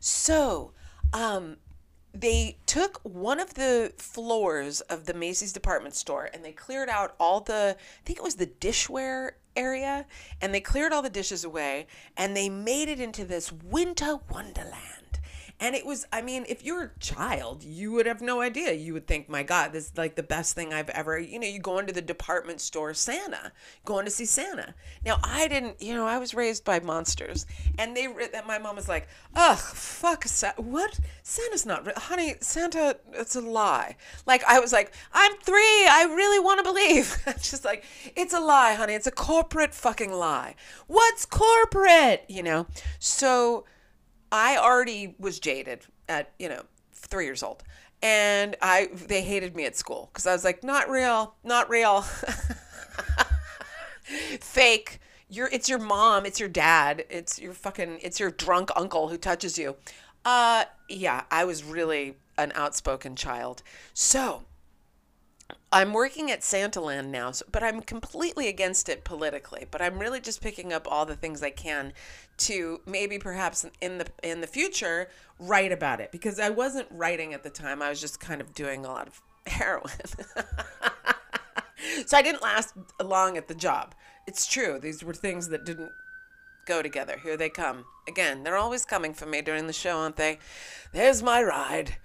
So, 0.00 0.72
um, 1.12 1.56
they 2.12 2.58
took 2.66 3.00
one 3.02 3.40
of 3.40 3.54
the 3.54 3.92
floors 3.96 4.80
of 4.82 5.06
the 5.06 5.14
Macy's 5.14 5.52
department 5.52 5.94
store 5.94 6.28
and 6.32 6.44
they 6.44 6.52
cleared 6.52 6.88
out 6.88 7.14
all 7.18 7.40
the, 7.40 7.76
I 7.78 8.02
think 8.04 8.18
it 8.18 8.24
was 8.24 8.36
the 8.36 8.46
dishware 8.46 9.32
area, 9.56 10.06
and 10.40 10.54
they 10.54 10.60
cleared 10.60 10.92
all 10.92 11.02
the 11.02 11.10
dishes 11.10 11.44
away 11.44 11.86
and 12.16 12.36
they 12.36 12.48
made 12.48 12.88
it 12.88 13.00
into 13.00 13.24
this 13.24 13.52
winter 13.52 14.18
wonderland. 14.30 15.03
And 15.64 15.74
it 15.74 15.86
was, 15.86 16.06
I 16.12 16.20
mean, 16.20 16.44
if 16.46 16.62
you're 16.62 16.82
a 16.82 16.98
child, 16.98 17.64
you 17.64 17.90
would 17.92 18.04
have 18.04 18.20
no 18.20 18.42
idea. 18.42 18.74
You 18.74 18.92
would 18.92 19.06
think, 19.06 19.30
my 19.30 19.42
God, 19.42 19.72
this 19.72 19.86
is 19.86 19.96
like 19.96 20.14
the 20.14 20.22
best 20.22 20.54
thing 20.54 20.74
I've 20.74 20.90
ever, 20.90 21.18
you 21.18 21.38
know, 21.38 21.46
you 21.46 21.58
go 21.58 21.78
into 21.78 21.90
the 21.94 22.02
department 22.02 22.60
store, 22.60 22.92
Santa, 22.92 23.50
going 23.82 24.04
to 24.04 24.10
see 24.10 24.26
Santa. 24.26 24.74
Now, 25.06 25.20
I 25.24 25.48
didn't, 25.48 25.80
you 25.80 25.94
know, 25.94 26.06
I 26.06 26.18
was 26.18 26.34
raised 26.34 26.66
by 26.66 26.80
monsters. 26.80 27.46
And 27.78 27.96
they, 27.96 28.08
that 28.30 28.46
my 28.46 28.58
mom 28.58 28.76
was 28.76 28.90
like, 28.90 29.08
ugh, 29.34 29.56
fuck, 29.56 30.26
what? 30.58 31.00
Santa's 31.22 31.64
not, 31.64 31.96
honey, 31.96 32.34
Santa, 32.42 32.98
it's 33.14 33.34
a 33.34 33.40
lie. 33.40 33.96
Like, 34.26 34.44
I 34.44 34.60
was 34.60 34.70
like, 34.70 34.92
I'm 35.14 35.32
three, 35.38 35.88
I 35.88 36.04
really 36.14 36.40
want 36.40 36.58
to 36.58 36.62
believe. 36.62 37.16
Just 37.40 37.64
like, 37.64 37.84
it's 38.14 38.34
a 38.34 38.40
lie, 38.40 38.74
honey, 38.74 38.92
it's 38.92 39.06
a 39.06 39.10
corporate 39.10 39.74
fucking 39.74 40.12
lie. 40.12 40.56
What's 40.88 41.24
corporate? 41.24 42.26
You 42.28 42.42
know? 42.42 42.66
So, 42.98 43.64
I 44.34 44.56
already 44.56 45.14
was 45.20 45.38
jaded 45.38 45.86
at, 46.08 46.32
you 46.40 46.48
know, 46.48 46.62
three 46.92 47.24
years 47.24 47.44
old. 47.44 47.62
And 48.02 48.56
I 48.60 48.88
they 48.92 49.22
hated 49.22 49.54
me 49.54 49.64
at 49.64 49.76
school 49.76 50.10
because 50.12 50.26
I 50.26 50.32
was 50.32 50.42
like, 50.42 50.64
not 50.64 50.90
real, 50.90 51.36
not 51.44 51.70
real. 51.70 52.02
Fake. 54.02 54.98
You're 55.30 55.48
it's 55.52 55.68
your 55.68 55.78
mom, 55.78 56.26
it's 56.26 56.40
your 56.40 56.48
dad, 56.48 57.04
it's 57.08 57.38
your 57.38 57.52
fucking 57.52 58.00
it's 58.02 58.18
your 58.18 58.32
drunk 58.32 58.70
uncle 58.74 59.08
who 59.08 59.16
touches 59.16 59.56
you. 59.56 59.76
Uh 60.24 60.64
yeah, 60.88 61.22
I 61.30 61.44
was 61.44 61.62
really 61.62 62.16
an 62.36 62.50
outspoken 62.56 63.14
child. 63.14 63.62
So 63.94 64.42
I'm 65.72 65.92
working 65.92 66.30
at 66.30 66.40
Santaland 66.40 67.08
now, 67.08 67.32
but 67.50 67.62
I'm 67.62 67.82
completely 67.82 68.48
against 68.48 68.88
it 68.88 69.04
politically. 69.04 69.66
But 69.70 69.82
I'm 69.82 69.98
really 69.98 70.20
just 70.20 70.40
picking 70.40 70.72
up 70.72 70.86
all 70.90 71.06
the 71.06 71.16
things 71.16 71.42
I 71.42 71.50
can 71.50 71.92
to 72.36 72.80
maybe 72.86 73.18
perhaps 73.18 73.66
in 73.80 73.98
the 73.98 74.06
in 74.22 74.40
the 74.40 74.46
future 74.46 75.08
write 75.38 75.72
about 75.72 76.00
it 76.00 76.10
because 76.10 76.38
I 76.38 76.50
wasn't 76.50 76.88
writing 76.90 77.34
at 77.34 77.42
the 77.42 77.50
time. 77.50 77.82
I 77.82 77.88
was 77.88 78.00
just 78.00 78.20
kind 78.20 78.40
of 78.40 78.54
doing 78.54 78.84
a 78.84 78.88
lot 78.88 79.08
of 79.08 79.22
heroin. 79.46 79.90
so 82.06 82.16
I 82.16 82.22
didn't 82.22 82.42
last 82.42 82.74
long 83.02 83.36
at 83.36 83.48
the 83.48 83.54
job. 83.54 83.94
It's 84.26 84.46
true. 84.46 84.78
These 84.80 85.04
were 85.04 85.14
things 85.14 85.48
that 85.48 85.64
didn't 85.64 85.92
go 86.66 86.82
together. 86.82 87.18
Here 87.22 87.36
they 87.36 87.50
come. 87.50 87.84
Again, 88.08 88.42
they're 88.42 88.56
always 88.56 88.84
coming 88.84 89.12
for 89.12 89.26
me 89.26 89.42
during 89.42 89.66
the 89.66 89.72
show, 89.72 89.98
aren't 89.98 90.16
they? 90.16 90.38
There's 90.92 91.22
my 91.22 91.42
ride. 91.42 91.96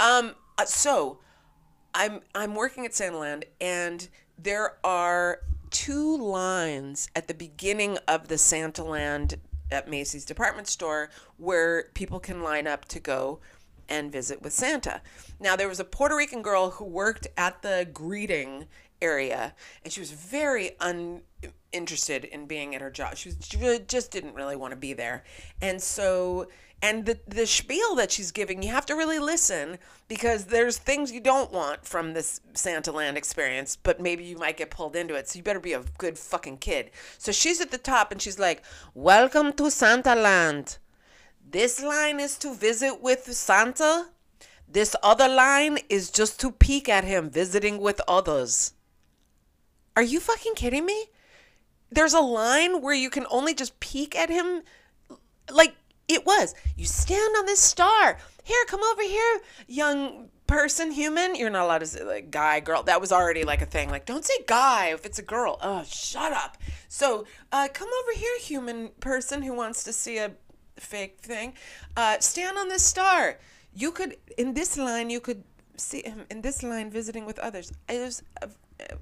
Um 0.00 0.34
uh, 0.56 0.64
so 0.64 1.18
I'm 1.94 2.20
I'm 2.34 2.54
working 2.54 2.86
at 2.86 2.92
Santaland 2.92 3.44
and 3.60 4.08
there 4.38 4.76
are 4.84 5.40
two 5.70 6.16
lines 6.16 7.08
at 7.16 7.26
the 7.26 7.34
beginning 7.34 7.98
of 8.06 8.28
the 8.28 8.36
Santaland 8.36 9.34
at 9.74 9.88
Macy's 9.88 10.24
department 10.24 10.68
store 10.68 11.10
where 11.36 11.90
people 11.94 12.20
can 12.20 12.42
line 12.42 12.66
up 12.66 12.86
to 12.86 13.00
go 13.00 13.40
and 13.88 14.10
visit 14.10 14.40
with 14.40 14.52
Santa. 14.52 15.02
Now 15.38 15.56
there 15.56 15.68
was 15.68 15.80
a 15.80 15.84
Puerto 15.84 16.16
Rican 16.16 16.42
girl 16.42 16.70
who 16.70 16.84
worked 16.84 17.26
at 17.36 17.62
the 17.62 17.86
greeting 17.92 18.66
area 19.02 19.54
and 19.82 19.92
she 19.92 20.00
was 20.00 20.12
very 20.12 20.70
uninterested 20.80 22.24
in 22.24 22.46
being 22.46 22.74
at 22.74 22.80
her 22.80 22.90
job. 22.90 23.16
She, 23.16 23.28
was, 23.28 23.38
she 23.42 23.58
just 23.86 24.10
didn't 24.10 24.34
really 24.34 24.56
want 24.56 24.70
to 24.70 24.76
be 24.76 24.94
there. 24.94 25.24
And 25.60 25.82
so 25.82 26.48
and 26.82 27.06
the 27.06 27.18
the 27.26 27.46
spiel 27.46 27.94
that 27.94 28.12
she's 28.12 28.30
giving 28.30 28.62
you 28.62 28.70
have 28.70 28.86
to 28.86 28.94
really 28.94 29.18
listen 29.18 29.78
because 30.08 30.46
there's 30.46 30.76
things 30.76 31.12
you 31.12 31.20
don't 31.20 31.52
want 31.52 31.84
from 31.86 32.12
this 32.12 32.40
Santa 32.54 32.92
Land 32.92 33.16
experience 33.16 33.76
but 33.76 34.00
maybe 34.00 34.24
you 34.24 34.36
might 34.36 34.56
get 34.56 34.70
pulled 34.70 34.96
into 34.96 35.14
it. 35.14 35.28
So 35.28 35.38
you 35.38 35.42
better 35.42 35.60
be 35.60 35.72
a 35.72 35.84
good 35.98 36.18
fucking 36.18 36.58
kid. 36.58 36.90
So 37.18 37.32
she's 37.32 37.60
at 37.60 37.70
the 37.70 37.78
top 37.78 38.12
and 38.12 38.20
she's 38.20 38.38
like 38.38 38.62
welcome 38.94 39.52
to 39.54 39.70
Santa 39.70 40.14
Land. 40.14 40.78
this 41.50 41.82
line 41.82 42.20
is 42.20 42.36
to 42.38 42.54
visit 42.54 43.00
with 43.00 43.32
Santa. 43.32 44.08
This 44.68 44.96
other 45.02 45.28
line 45.28 45.78
is 45.88 46.10
just 46.10 46.40
to 46.40 46.50
peek 46.50 46.88
at 46.88 47.04
him 47.04 47.30
visiting 47.30 47.78
with 47.78 48.00
others. 48.08 48.72
Are 49.96 50.02
you 50.02 50.18
fucking 50.20 50.54
kidding 50.54 50.84
me? 50.84 51.06
There's 51.92 52.14
a 52.14 52.20
line 52.20 52.82
where 52.82 52.94
you 52.94 53.08
can 53.08 53.26
only 53.30 53.54
just 53.54 53.78
peek 53.78 54.16
at 54.16 54.30
him 54.30 54.62
like 55.50 55.76
it 56.08 56.26
was. 56.26 56.54
You 56.76 56.86
stand 56.86 57.34
on 57.38 57.46
this 57.46 57.60
star. 57.60 58.18
Here, 58.42 58.64
come 58.66 58.80
over 58.92 59.02
here, 59.02 59.40
young 59.66 60.28
person, 60.46 60.90
human. 60.90 61.34
You're 61.34 61.50
not 61.50 61.64
allowed 61.64 61.78
to 61.78 61.86
say 61.86 62.04
like 62.04 62.30
guy, 62.30 62.60
girl. 62.60 62.82
That 62.82 63.00
was 63.00 63.10
already 63.12 63.44
like 63.44 63.62
a 63.62 63.66
thing. 63.66 63.90
Like, 63.90 64.06
don't 64.06 64.24
say 64.24 64.34
guy 64.46 64.88
if 64.88 65.06
it's 65.06 65.18
a 65.18 65.22
girl. 65.22 65.58
Oh, 65.62 65.82
shut 65.84 66.32
up. 66.32 66.58
So, 66.88 67.26
uh, 67.52 67.68
come 67.72 67.88
over 68.02 68.18
here, 68.18 68.38
human 68.40 68.90
person 69.00 69.42
who 69.42 69.54
wants 69.54 69.82
to 69.84 69.92
see 69.92 70.18
a 70.18 70.32
fake 70.76 71.18
thing. 71.20 71.54
Uh, 71.96 72.18
stand 72.20 72.58
on 72.58 72.68
this 72.68 72.84
star. 72.84 73.38
You 73.72 73.90
could, 73.90 74.16
in 74.36 74.54
this 74.54 74.76
line, 74.76 75.10
you 75.10 75.20
could 75.20 75.42
see 75.76 76.02
him 76.02 76.26
in 76.30 76.42
this 76.42 76.62
line 76.62 76.90
visiting 76.90 77.26
with 77.26 77.38
others. 77.38 77.72
It 77.88 78.00
was, 78.00 78.22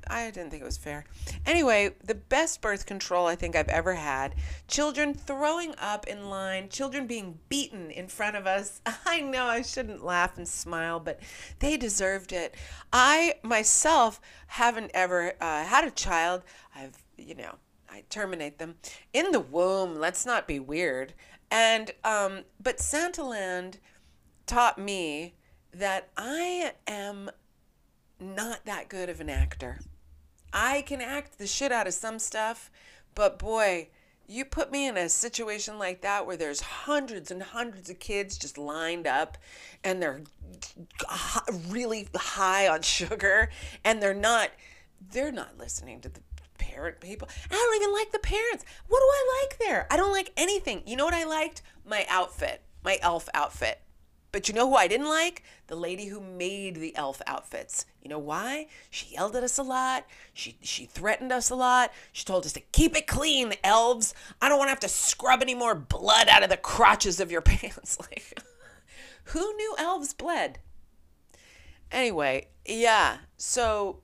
I 0.07 0.31
didn't 0.31 0.51
think 0.51 0.63
it 0.63 0.67
was 0.67 0.77
fair. 0.77 1.05
Anyway, 1.47 1.95
the 2.05 2.15
best 2.15 2.61
birth 2.61 2.85
control 2.85 3.27
I 3.27 3.35
think 3.35 3.57
I've 3.57 3.69
ever 3.69 3.95
had. 3.95 4.35
Children 4.69 5.15
throwing 5.15 5.75
up 5.79 6.07
in 6.07 6.29
line, 6.29 6.69
children 6.69 7.07
being 7.07 7.39
beaten 7.49 7.91
in 7.91 8.09
front 8.09 8.37
of 8.37 8.47
us. 8.47 8.81
I 9.07 9.21
know 9.21 9.47
I 9.47 9.63
shouldn't 9.63 10.05
laugh 10.05 10.37
and 10.37 10.47
smile, 10.47 11.01
but 11.01 11.21
they 11.61 11.77
deserved 11.77 12.33
it. 12.33 12.55
I 12.93 13.35
myself 13.43 14.21
haven't 14.49 14.91
ever 14.95 15.33
uh, 15.41 15.65
had 15.65 15.85
a 15.85 15.91
child. 15.91 16.43
I've, 16.75 17.03
you 17.17 17.35
know, 17.35 17.55
I 17.91 18.05
terminate 18.11 18.59
them 18.59 18.77
in 19.13 19.33
the 19.33 19.41
womb. 19.41 19.97
Let's 19.97 20.27
not 20.27 20.47
be 20.47 20.61
weird. 20.61 21.15
And 21.51 21.91
um, 22.05 22.45
but 22.63 22.79
Santaland 22.79 23.77
taught 24.47 24.79
me 24.79 25.35
that 25.75 26.09
I 26.17 26.73
am 26.87 27.31
not 28.23 28.65
that 28.65 28.89
good 28.89 29.09
of 29.09 29.21
an 29.21 29.29
actor. 29.29 29.81
I 30.53 30.83
can 30.83 31.01
act 31.01 31.39
the 31.39 31.47
shit 31.47 31.73
out 31.73 31.87
of 31.87 31.95
some 31.95 32.19
stuff, 32.19 32.71
but 33.15 33.39
boy, 33.39 33.89
you 34.27 34.45
put 34.45 34.71
me 34.71 34.87
in 34.87 34.97
a 34.97 35.09
situation 35.09 35.79
like 35.79 36.01
that 36.03 36.27
where 36.27 36.37
there's 36.37 36.61
hundreds 36.61 37.31
and 37.31 37.43
hundreds 37.43 37.91
of 37.91 37.99
kids 37.99 38.39
just 38.39 38.57
lined 38.57 39.07
up 39.07 39.37
and 39.85 40.01
they're 40.01 40.23
really 41.69 42.09
high 42.15 42.69
on 42.69 42.83
sugar 42.83 43.51
and 43.85 44.03
they're 44.03 44.15
not 44.15 44.51
they're 45.11 45.33
not 45.33 45.59
listening 45.59 46.01
to 46.01 46.09
the 46.09 46.21
parent 46.59 47.01
people. 47.01 47.29
I 47.51 47.55
don't 47.55 47.83
even 47.83 47.93
like 47.93 48.13
the 48.13 48.21
parents. 48.21 48.65
What 48.89 49.01
do 49.01 49.05
I 49.05 49.43
like 49.43 49.59
there? 49.59 49.87
I 49.91 49.97
don't 49.97 50.13
like 50.13 50.33
anything. 50.37 50.83
You 50.87 50.97
know 50.97 51.05
what 51.05 51.15
I 51.15 51.25
liked? 51.25 51.63
My 51.85 52.07
outfit, 52.09 52.63
my 52.85 52.99
elf 53.03 53.29
outfit. 53.35 53.82
But 54.33 54.49
you 54.49 54.55
know 54.55 54.69
who 54.69 54.77
I 54.77 54.89
didn't 54.89 55.09
like? 55.09 55.43
The 55.67 55.77
lady 55.77 56.07
who 56.07 56.21
made 56.21 56.77
the 56.77 56.97
elf 56.97 57.21
outfits. 57.27 57.85
You 58.03 58.09
know 58.09 58.19
why? 58.19 58.67
She 58.91 59.15
yelled 59.15 59.37
at 59.37 59.45
us 59.45 59.59
a 59.59 59.63
lot. 59.63 60.07
She 60.33 60.57
she 60.63 60.87
threatened 60.87 61.33
us 61.33 61.51
a 61.51 61.55
lot. 61.55 61.93
She 62.13 62.25
told 62.25 62.47
us 62.47 62.55
to 62.55 62.61
keep 62.61 62.97
it 62.97 63.07
clean, 63.07 63.53
elves. 63.63 64.15
I 64.41 64.49
don't 64.49 64.59
want 64.59 64.69
to 64.69 64.73
have 64.73 64.81
to 64.81 64.89
scrub 64.89 65.43
any 65.43 65.55
more 65.55 65.75
blood 65.75 66.29
out 66.29 66.43
of 66.43 66.49
the 66.49 66.57
crotches 66.57 67.21
of 67.21 67.31
your 67.31 67.41
pants. 67.43 67.99
like 68.01 68.43
who 69.27 69.55
knew 69.57 69.75
elves 69.79 70.15
bled? 70.15 70.59
Anyway, 71.91 72.49
yeah. 72.67 73.19
So 73.37 74.01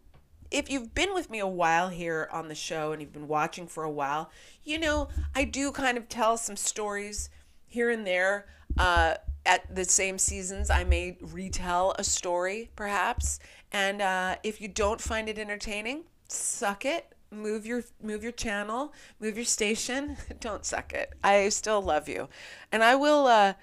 if 0.50 0.70
you've 0.70 0.94
been 0.94 1.14
with 1.14 1.30
me 1.30 1.38
a 1.38 1.46
while 1.46 1.88
here 1.88 2.28
on 2.32 2.48
the 2.48 2.54
show 2.54 2.92
and 2.92 3.00
you've 3.00 3.12
been 3.12 3.28
watching 3.28 3.66
for 3.66 3.82
a 3.82 3.90
while, 3.90 4.30
you 4.62 4.78
know, 4.78 5.08
I 5.34 5.44
do 5.44 5.72
kind 5.72 5.96
of 5.96 6.08
tell 6.08 6.36
some 6.36 6.56
stories 6.56 7.30
here 7.66 7.90
and 7.90 8.06
there. 8.06 8.46
Uh, 8.76 9.14
at 9.48 9.74
the 9.74 9.84
same 9.86 10.18
seasons, 10.18 10.68
I 10.68 10.84
may 10.84 11.16
retell 11.20 11.94
a 11.98 12.04
story, 12.04 12.70
perhaps. 12.76 13.40
And 13.72 14.02
uh, 14.02 14.36
if 14.42 14.60
you 14.60 14.68
don't 14.68 15.00
find 15.00 15.26
it 15.28 15.38
entertaining, 15.38 16.04
suck 16.28 16.84
it. 16.84 17.14
Move 17.30 17.66
your 17.66 17.84
move 18.02 18.22
your 18.22 18.32
channel, 18.32 18.92
move 19.20 19.36
your 19.36 19.44
station. 19.44 20.16
don't 20.40 20.64
suck 20.64 20.92
it. 20.92 21.14
I 21.24 21.48
still 21.48 21.82
love 21.82 22.08
you, 22.08 22.28
and 22.72 22.84
I 22.84 22.94
will. 22.94 23.26
Uh, 23.26 23.54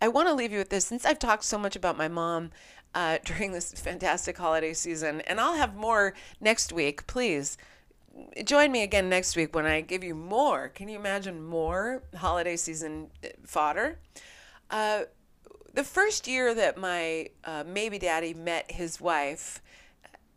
I 0.00 0.08
want 0.08 0.28
to 0.28 0.34
leave 0.34 0.52
you 0.52 0.58
with 0.58 0.70
this. 0.70 0.86
Since 0.86 1.04
I've 1.04 1.18
talked 1.18 1.44
so 1.44 1.58
much 1.58 1.74
about 1.74 1.96
my 1.96 2.06
mom 2.06 2.50
uh, 2.94 3.18
during 3.24 3.52
this 3.52 3.72
fantastic 3.72 4.38
holiday 4.38 4.72
season, 4.72 5.20
and 5.22 5.40
I'll 5.40 5.56
have 5.56 5.74
more 5.74 6.14
next 6.40 6.72
week. 6.72 7.06
Please 7.08 7.58
join 8.44 8.70
me 8.70 8.82
again 8.82 9.08
next 9.08 9.36
week 9.36 9.54
when 9.54 9.66
I 9.66 9.80
give 9.80 10.04
you 10.04 10.14
more. 10.14 10.68
Can 10.68 10.88
you 10.88 10.98
imagine 10.98 11.42
more 11.42 12.02
holiday 12.16 12.56
season 12.56 13.10
uh, 13.24 13.28
fodder? 13.44 13.98
Uh, 14.70 15.02
the 15.78 15.84
first 15.84 16.26
year 16.26 16.56
that 16.56 16.76
my 16.76 17.28
uh, 17.44 17.62
maybe 17.64 18.00
daddy 18.00 18.34
met 18.34 18.68
his 18.68 19.00
wife, 19.00 19.62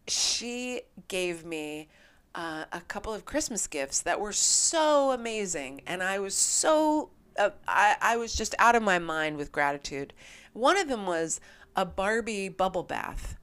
she 0.07 0.81
gave 1.07 1.43
me 1.43 1.87
uh, 2.35 2.65
a 2.71 2.81
couple 2.81 3.11
of 3.11 3.25
Christmas 3.25 3.65
gifts 3.65 4.03
that 4.03 4.19
were 4.19 4.33
so 4.33 5.09
amazing, 5.09 5.81
and 5.87 6.03
I 6.03 6.19
was 6.19 6.35
so 6.35 7.09
uh, 7.39 7.49
I, 7.67 7.95
I 7.99 8.17
was 8.17 8.35
just 8.35 8.53
out 8.59 8.75
of 8.75 8.83
my 8.83 8.99
mind 8.99 9.37
with 9.37 9.51
gratitude. 9.51 10.13
One 10.53 10.77
of 10.77 10.87
them 10.87 11.07
was 11.07 11.41
a 11.75 11.87
Barbie 11.87 12.47
bubble 12.47 12.83
bath, 12.83 13.35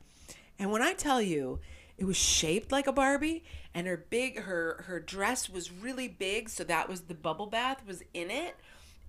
and 0.57 0.71
when 0.71 0.83
I 0.83 0.93
tell 0.93 1.21
you, 1.21 1.59
it 1.97 2.05
was 2.05 2.17
shaped 2.17 2.71
like 2.71 2.87
a 2.87 2.93
Barbie, 2.93 3.43
and 3.75 3.89
her 3.89 4.05
big 4.09 4.43
her 4.43 4.85
her 4.87 5.01
dress 5.01 5.51
was 5.51 5.73
really 5.73 6.07
big, 6.07 6.49
so 6.49 6.63
that 6.63 6.89
was 6.89 7.01
the 7.01 7.15
bubble 7.15 7.47
bath 7.47 7.85
was 7.85 8.05
in 8.15 8.31
it 8.31 8.55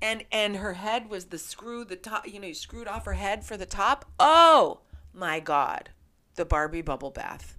and 0.01 0.23
and 0.31 0.57
her 0.57 0.73
head 0.73 1.09
was 1.09 1.25
the 1.25 1.37
screw 1.37 1.83
the 1.83 1.95
top 1.95 2.27
you 2.27 2.39
know 2.39 2.47
you 2.47 2.53
screwed 2.53 2.87
off 2.87 3.05
her 3.05 3.13
head 3.13 3.43
for 3.43 3.57
the 3.57 3.65
top? 3.65 4.05
Oh 4.19 4.81
my 5.13 5.39
god. 5.39 5.89
The 6.35 6.45
barbie 6.45 6.81
bubble 6.81 7.11
bath. 7.11 7.57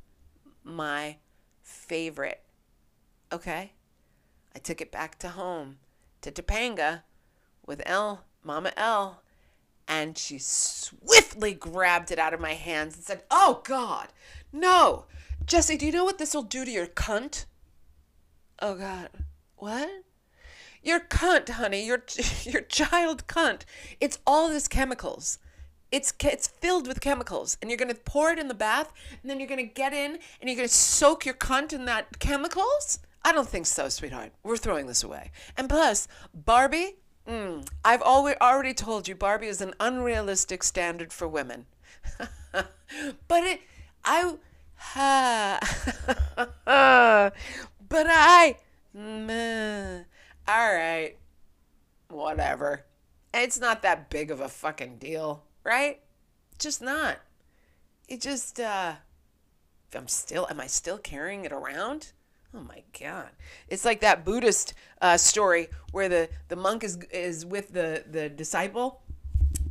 My 0.65 1.17
favorite. 1.63 2.43
Okay. 3.33 3.73
I 4.55 4.59
took 4.59 4.81
it 4.81 4.91
back 4.91 5.19
to 5.21 5.29
home 5.29 5.79
to 6.23 6.31
topanga 6.31 7.03
with 7.67 7.83
l 7.87 8.25
mama 8.43 8.73
l 8.77 9.23
and 9.87 10.17
she 10.17 10.39
swiftly 10.39 11.53
grabbed 11.53 12.11
it 12.11 12.19
out 12.19 12.35
of 12.35 12.41
my 12.41 12.55
hands 12.55 12.97
and 12.97 13.05
said 13.05 13.23
oh 13.31 13.63
god. 13.65 14.09
No. 14.53 15.07
Jesse 15.45 15.77
do 15.77 15.87
you 15.87 15.93
know 15.93 16.05
what 16.05 16.19
this 16.19 16.35
will 16.35 16.43
do 16.43 16.65
to 16.65 16.71
your 16.71 16.87
cunt? 16.87 17.45
Oh 18.61 18.75
god. 18.75 19.11
What 19.57 19.91
your 20.83 21.01
cunt, 21.01 21.49
honey, 21.51 21.85
your 21.85 22.03
your 22.43 22.63
child 22.63 23.27
cunt. 23.27 23.63
It's 24.01 24.19
all 24.27 24.49
this 24.49 24.69
chemicals. 24.69 25.39
It's 25.91 26.13
it's 26.23 26.47
filled 26.47 26.87
with 26.87 27.01
chemicals, 27.01 27.59
and 27.61 27.71
you're 27.71 27.79
gonna 27.79 27.95
pour 27.95 28.31
it 28.31 28.39
in 28.39 28.49
the 28.49 28.55
bath, 28.55 28.93
and 29.23 29.31
then 29.31 29.41
you're 29.41 29.49
gonna 29.49 29.65
get 29.65 29.93
in, 29.93 30.19
and 30.41 30.49
you're 30.49 30.57
gonna 30.57 30.69
soak 30.69 31.25
your 31.25 31.35
cunt 31.35 31.73
in 31.73 31.85
that 31.87 32.19
chemicals. 32.19 33.01
I 33.25 33.33
don't 33.33 33.49
think 33.49 33.67
so, 33.67 33.89
sweetheart. 33.89 34.33
We're 34.43 34.57
throwing 34.57 34.87
this 34.87 35.03
away. 35.03 35.31
And 35.57 35.69
plus, 35.69 36.09
Barbie. 36.35 36.97
Mm, 37.29 37.69
I've 37.85 38.03
always 38.03 38.37
already 38.41 38.73
told 38.75 39.07
you, 39.07 39.15
Barbie 39.15 39.47
is 39.47 39.61
an 39.61 39.75
unrealistic 39.79 40.63
standard 40.63 41.13
for 41.13 41.29
women. 41.29 41.67
but 42.53 42.65
it, 43.45 43.61
I, 44.05 44.35
ha, 44.75 45.61
but 47.89 48.07
I. 48.09 48.57
Mm, 48.97 50.07
all 50.51 50.75
right, 50.75 51.17
whatever. 52.09 52.85
It's 53.33 53.61
not 53.61 53.83
that 53.83 54.11
big 54.11 54.33
of 54.33 54.41
a 54.41 54.49
fucking 54.49 54.97
deal, 54.99 55.45
right? 55.63 56.01
Just 56.59 56.83
not. 56.83 57.19
It 58.09 58.21
just, 58.21 58.59
uh, 58.59 58.95
I'm 59.95 60.09
still, 60.09 60.49
am 60.51 60.61
I 60.61 60.67
still 60.67 60.99
carrying 60.99 61.45
it 61.45 61.53
around? 61.53 62.11
Oh 62.53 62.63
my 62.63 62.83
God. 62.99 63.29
It's 63.69 63.85
like 63.85 64.01
that 64.01 64.25
Buddhist 64.25 64.75
uh, 65.01 65.17
story 65.19 65.69
where 65.93 66.09
the, 66.09 66.29
the 66.49 66.57
monk 66.57 66.83
is, 66.83 66.99
is 67.13 67.47
with 67.47 67.73
the, 67.73 68.03
the 68.11 68.29
disciple 68.29 69.03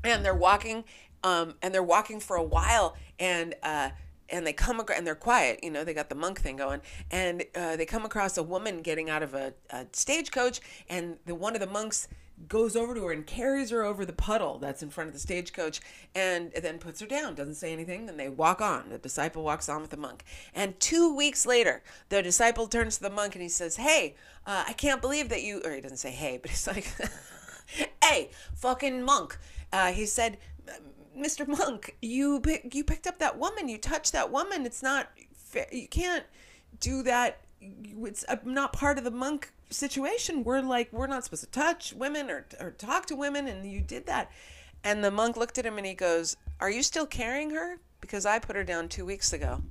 and 0.06 0.24
they're 0.24 0.34
walking, 0.34 0.86
um, 1.26 1.56
and 1.62 1.74
they're 1.74 1.84
walking 1.84 2.22
for 2.22 2.38
a 2.38 2.44
while 2.44 2.96
and, 3.20 3.54
uh, 3.64 3.90
and 4.32 4.46
they 4.46 4.54
come 4.54 4.80
across 4.80 4.98
and 4.98 5.06
they're 5.06 5.16
quiet 5.16 5.60
you 5.64 5.70
know 5.70 5.84
they 5.84 5.94
got 5.94 6.10
the 6.10 6.16
monk 6.16 6.40
thing 6.40 6.58
going 6.58 6.82
and 7.12 7.44
uh, 7.56 7.76
they 7.76 7.86
come 7.86 8.06
across 8.06 8.38
a 8.38 8.44
woman 8.44 8.82
getting 8.82 9.10
out 9.10 9.24
of 9.24 9.34
a, 9.34 9.54
a 9.70 9.86
stagecoach 9.94 10.62
and 10.90 11.18
the 11.26 11.36
one 11.36 11.54
of 11.54 11.60
the 11.60 11.68
monks 11.68 12.08
goes 12.48 12.76
over 12.76 12.96
to 12.96 13.04
her 13.04 13.12
and 13.12 13.26
carries 13.28 13.70
her 13.70 13.84
over 13.84 14.06
the 14.06 14.14
puddle 14.14 14.60
that's 14.60 14.82
in 14.82 14.90
front 14.90 15.10
of 15.10 15.14
the 15.14 15.20
stagecoach 15.20 15.82
and 16.16 16.52
then 16.62 16.78
puts 16.78 17.02
her 17.02 17.08
down 17.08 17.36
doesn't 17.36 17.56
say 17.56 17.74
anything 17.74 18.06
then 18.06 18.18
they 18.18 18.30
walk 18.30 18.62
on. 18.62 18.90
The 18.90 18.98
disciple 18.98 19.44
walks 19.44 19.68
on 19.68 19.82
with 19.82 19.90
the 19.90 19.98
monk. 19.98 20.24
And 20.54 20.80
two 20.80 21.14
weeks 21.14 21.46
later 21.46 21.84
the 22.08 22.22
disciple 22.22 22.68
turns 22.68 22.98
to 22.98 23.04
the 23.04 23.10
monk 23.10 23.36
and 23.36 23.42
he 23.42 23.50
says 23.50 23.76
hey 23.76 24.16
uh, 24.46 24.64
i 24.68 24.74
can't 24.74 25.02
believe 25.02 25.30
that 25.30 25.44
you 25.44 25.62
or 25.66 25.74
he 25.74 25.82
doesn't 25.82 25.98
say 25.98 26.12
hey 26.12 26.40
but 26.42 26.50
he's 26.52 26.66
like 26.68 26.94
hey 28.04 28.30
fucking 28.56 29.04
monk. 29.04 29.38
Uh, 29.72 29.92
he 29.92 30.06
said 30.06 30.38
Mr. 31.20 31.48
Monk, 31.48 31.96
you 32.02 32.40
pick, 32.40 32.74
you 32.74 32.84
picked 32.84 33.08
up 33.08 33.20
that 33.20 33.38
woman. 33.38 33.68
You 33.68 33.78
touched 33.78 34.14
that 34.14 34.32
woman. 34.32 34.66
It's 34.66 34.82
not 34.82 35.10
fair. 35.34 35.68
You 35.72 35.88
can't 35.88 36.26
do 36.80 37.04
that. 37.04 37.42
It's 37.62 38.26
uh, 38.28 38.38
not 38.46 38.74
part 38.74 38.98
of 38.98 39.04
the 39.04 39.12
monk 39.12 39.52
situation. 39.70 40.44
We're 40.44 40.62
like 40.62 40.92
we're 40.94 41.08
not 41.08 41.26
supposed 41.26 41.44
to 41.44 41.50
touch 41.50 41.94
women 41.94 42.30
or 42.30 42.46
or 42.60 42.72
talk 42.72 43.06
to 43.08 43.16
women, 43.16 43.48
and 43.48 43.70
you 43.70 43.82
did 43.82 44.06
that. 44.06 44.32
And 44.84 45.04
the 45.04 45.12
monk 45.12 45.36
looked 45.36 45.58
at 45.58 45.66
him 45.66 45.78
and 45.78 45.86
he 45.86 45.94
goes, 45.94 46.38
"Are 46.60 46.70
you 46.70 46.84
still 46.84 47.06
carrying 47.06 47.50
her? 47.52 47.80
Because 48.00 48.26
I 48.26 48.40
put 48.40 48.56
her 48.56 48.64
down 48.64 48.88
two 48.88 49.06
weeks 49.06 49.34
ago." 49.34 49.62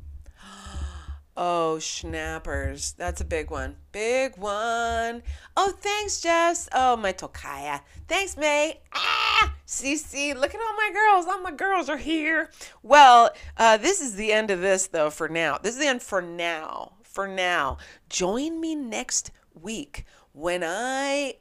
Oh, 1.41 1.77
schnappers. 1.79 2.97
That's 2.97 3.21
a 3.21 3.25
big 3.25 3.49
one. 3.49 3.77
Big 3.93 4.37
one. 4.37 5.23
Oh, 5.57 5.73
thanks, 5.79 6.21
Jess. 6.21 6.69
Oh, 6.73 6.97
my 6.97 7.13
Tokaya. 7.13 7.83
Thanks, 8.09 8.37
May. 8.37 8.81
Ah, 8.93 9.55
CC. 9.65 10.35
Look 10.35 10.53
at 10.53 10.61
all 10.61 10.77
my 10.77 10.91
girls. 10.93 11.27
All 11.27 11.41
my 11.41 11.53
girls 11.53 11.89
are 11.89 11.97
here. 11.97 12.51
Well, 12.83 13.31
uh, 13.57 13.77
this 13.77 14.01
is 14.01 14.17
the 14.17 14.33
end 14.33 14.51
of 14.51 14.61
this, 14.61 14.89
though, 14.89 15.11
for 15.11 15.29
now. 15.29 15.59
This 15.59 15.75
is 15.75 15.81
the 15.81 15.87
end 15.87 16.03
for 16.03 16.21
now. 16.21 16.95
For 17.05 17.29
now. 17.29 17.79
Join 18.09 18.61
me 18.61 18.75
next 18.75 19.31
week 19.55 20.07
when 20.33 20.65
I. 20.65 21.35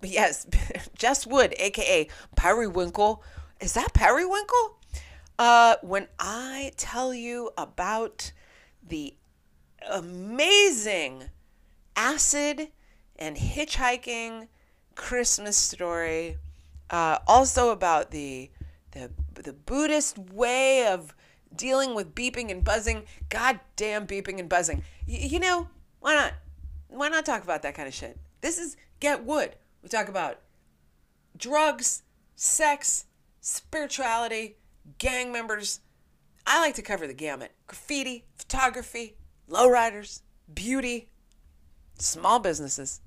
Yes, 0.00 0.46
Jess 0.96 1.26
Wood, 1.26 1.56
aka 1.58 2.06
Periwinkle. 2.36 3.24
Is 3.60 3.72
that 3.72 3.94
Periwinkle? 3.94 4.78
Uh, 5.40 5.74
when 5.82 6.06
I 6.20 6.70
tell 6.76 7.12
you 7.12 7.50
about 7.58 8.30
the 8.86 9.14
amazing 9.88 11.24
acid 11.96 12.68
and 13.16 13.36
hitchhiking 13.36 14.48
Christmas 14.94 15.56
story. 15.56 16.38
Uh, 16.88 17.18
also 17.26 17.70
about 17.70 18.10
the 18.10 18.50
the 18.92 19.10
the 19.34 19.52
Buddhist 19.52 20.18
way 20.18 20.86
of 20.86 21.14
dealing 21.54 21.94
with 21.94 22.14
beeping 22.14 22.50
and 22.50 22.64
buzzing. 22.64 23.04
Goddamn 23.28 24.06
beeping 24.06 24.38
and 24.38 24.48
buzzing. 24.48 24.82
Y- 25.06 25.28
you 25.30 25.38
know 25.40 25.68
why 26.00 26.14
not? 26.14 26.32
Why 26.88 27.08
not 27.08 27.24
talk 27.24 27.44
about 27.44 27.62
that 27.62 27.74
kind 27.74 27.86
of 27.86 27.94
shit? 27.94 28.18
This 28.40 28.58
is 28.58 28.76
Get 28.98 29.24
Wood. 29.24 29.56
We 29.82 29.88
talk 29.88 30.08
about 30.08 30.40
drugs, 31.36 32.02
sex, 32.36 33.06
spirituality, 33.40 34.56
gang 34.98 35.32
members. 35.32 35.80
I 36.46 36.60
like 36.60 36.74
to 36.74 36.82
cover 36.82 37.06
the 37.06 37.14
gamut 37.14 37.52
graffiti, 37.66 38.24
photography, 38.36 39.16
lowriders, 39.50 40.22
beauty, 40.52 41.08
small 41.98 42.38
businesses. 42.38 43.00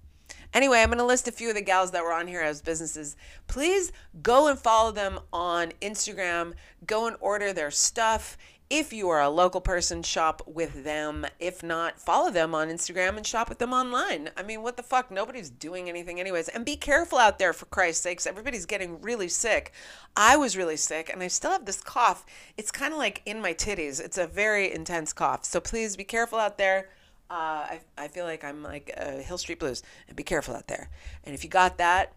Anyway, 0.54 0.80
I'm 0.80 0.90
going 0.90 1.00
to 1.00 1.06
list 1.06 1.28
a 1.28 1.32
few 1.32 1.50
of 1.50 1.56
the 1.56 1.62
gals 1.62 1.92
that 1.92 2.04
were 2.04 2.14
on 2.14 2.28
here 2.28 2.42
as 2.42 2.62
businesses. 2.62 3.16
Please 3.48 3.92
go 4.22 4.48
and 4.48 4.60
follow 4.60 4.92
them 4.92 5.20
on 5.32 5.72
Instagram. 5.82 6.54
Go 6.86 7.08
and 7.08 7.18
order 7.20 7.54
their 7.54 7.72
stuff. 7.72 8.38
If 8.76 8.92
you 8.92 9.08
are 9.10 9.22
a 9.22 9.30
local 9.30 9.62
person, 9.62 10.02
shop 10.02 10.42
with 10.48 10.84
them. 10.84 11.28
If 11.40 11.62
not, 11.62 12.00
follow 12.00 12.32
them 12.32 12.56
on 12.56 12.70
Instagram 12.70 13.18
and 13.18 13.28
shop 13.28 13.48
with 13.48 13.60
them 13.60 13.72
online. 13.72 14.32
I 14.36 14.42
mean, 14.42 14.64
what 14.64 14.78
the 14.78 14.82
fuck? 14.82 15.12
Nobody's 15.12 15.52
doing 15.52 15.90
anything, 15.90 16.20
anyways. 16.20 16.48
And 16.48 16.66
be 16.66 16.76
careful 16.76 17.20
out 17.20 17.38
there, 17.38 17.54
for 17.54 17.68
Christ's 17.68 18.02
sakes. 18.02 18.26
Everybody's 18.26 18.66
getting 18.66 19.00
really 19.00 19.28
sick. 19.28 19.74
I 20.18 20.38
was 20.38 20.58
really 20.58 20.76
sick, 20.76 21.12
and 21.14 21.22
I 21.22 21.28
still 21.28 21.52
have 21.52 21.66
this 21.66 21.82
cough. 21.82 22.26
It's 22.58 22.72
kind 22.72 22.94
of 22.94 22.98
like 22.98 23.22
in 23.28 23.44
my 23.44 23.54
titties. 23.54 24.04
It's 24.04 24.18
a 24.18 24.26
very 24.26 24.74
intense 24.74 25.14
cough. 25.14 25.46
So 25.46 25.60
please 25.60 25.96
be 25.96 26.04
careful 26.04 26.40
out 26.40 26.58
there. 26.58 26.90
Uh, 27.30 27.78
I, 27.78 27.82
I 27.96 28.08
feel 28.08 28.26
like 28.26 28.44
I'm 28.44 28.64
like 28.64 28.92
uh, 28.98 29.18
Hill 29.18 29.38
Street 29.38 29.60
Blues. 29.60 29.84
And 30.08 30.18
be 30.18 30.24
careful 30.24 30.56
out 30.56 30.68
there. 30.68 30.90
And 31.24 31.36
if 31.36 31.44
you 31.44 31.50
got 31.52 31.78
that, 31.78 32.14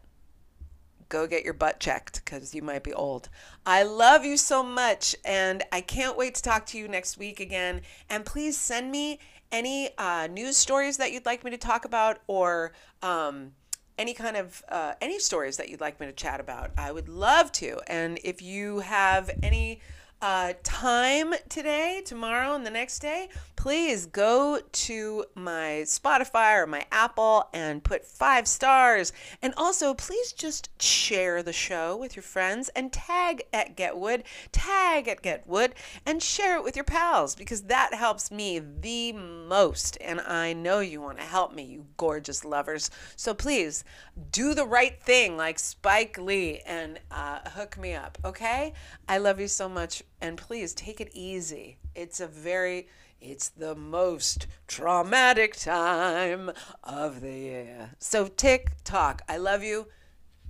go 1.09 1.27
get 1.27 1.45
your 1.45 1.55
butt 1.55 1.81
checked 1.81 2.25
because 2.25 2.55
you 2.55 2.63
might 2.63 2.83
be 2.83 2.93
old. 2.93 3.29
I 3.65 3.83
love 3.83 4.25
you 4.25 4.37
so 4.37 4.63
much, 4.63 5.17
and 5.25 5.63
I 5.73 5.81
can't 5.81 6.17
wait 6.17 6.35
to 6.37 6.43
talk 6.43 6.67
to 6.67 6.79
you 6.79 6.89
next 6.89 7.19
week 7.19 7.41
again. 7.41 7.83
And 8.09 8.25
please 8.25 8.57
send 8.57 8.91
me 8.91 9.19
any 9.53 9.91
uh, 9.99 10.29
news 10.31 10.57
stories 10.57 10.97
that 10.97 11.13
you'd 11.13 11.27
like 11.27 11.45
me 11.45 11.51
to 11.51 11.59
talk 11.59 11.85
about 11.85 12.19
or. 12.27 12.73
Um, 13.03 13.53
any 13.99 14.13
kind 14.13 14.37
of 14.37 14.63
uh, 14.69 14.93
any 15.01 15.19
stories 15.19 15.57
that 15.57 15.71
you'd 15.71 15.81
like 15.81 15.99
me 15.99 16.05
to 16.05 16.13
chat 16.13 16.39
about 16.39 16.71
i 16.77 16.93
would 16.93 17.09
love 17.09 17.51
to 17.51 17.81
and 17.87 18.21
if 18.23 18.43
you 18.43 18.81
have 18.81 19.31
any 19.43 19.81
uh, 20.23 20.55
time 20.63 21.35
today, 21.49 22.03
tomorrow, 22.05 22.55
and 22.55 22.65
the 22.65 22.71
next 22.71 23.01
day, 23.01 23.29
please 23.67 24.07
go 24.07 24.61
to 24.71 25.25
my 25.35 25.83
Spotify 25.83 26.57
or 26.63 26.69
my 26.69 26.87
Apple 26.93 27.49
and 27.53 27.83
put 27.83 28.07
five 28.07 28.47
stars. 28.47 29.13
And 29.43 29.53
also, 29.57 29.93
please 29.93 30.33
just 30.33 30.71
share 30.81 31.43
the 31.43 31.53
show 31.53 31.97
with 31.97 32.15
your 32.15 32.23
friends 32.23 32.69
and 32.77 32.93
tag 32.93 33.43
at 33.53 33.77
Getwood, 33.77 34.23
tag 34.53 35.09
at 35.09 35.21
Getwood, 35.21 35.73
and 36.07 36.23
share 36.23 36.57
it 36.57 36.63
with 36.63 36.77
your 36.77 36.85
pals 36.85 37.35
because 37.35 37.63
that 37.63 37.93
helps 37.93 38.31
me 38.31 38.61
the 38.61 39.13
most. 39.13 39.99
And 40.01 40.21
I 40.21 40.53
know 40.53 40.79
you 40.79 41.01
want 41.01 41.19
to 41.19 41.25
help 41.25 41.53
me, 41.53 41.65
you 41.65 41.87
gorgeous 41.97 42.45
lovers. 42.45 42.89
So 43.17 43.35
please 43.35 43.83
do 44.31 44.55
the 44.55 44.65
right 44.65 45.03
thing 45.03 45.37
like 45.37 45.59
Spike 45.59 46.19
Lee 46.19 46.61
and 46.65 47.01
uh, 47.11 47.41
hook 47.51 47.77
me 47.79 47.95
up, 47.95 48.17
okay? 48.25 48.75
I 49.09 49.19
love 49.19 49.41
you 49.41 49.49
so 49.49 49.69
much 49.69 50.05
and 50.21 50.39
please 50.39 50.73
take 50.73 51.01
it 51.01 51.11
easy. 51.13 51.79
It's 51.97 52.21
a 52.21 52.29
very 52.29 52.87
it's 53.21 53.49
the 53.49 53.75
most 53.75 54.47
traumatic 54.67 55.57
time 55.57 56.51
of 56.85 57.21
the 57.21 57.33
year. 57.33 57.91
So 57.99 58.27
tick 58.27 58.73
tock. 58.85 59.23
I 59.29 59.37
love 59.37 59.63
you. 59.63 59.89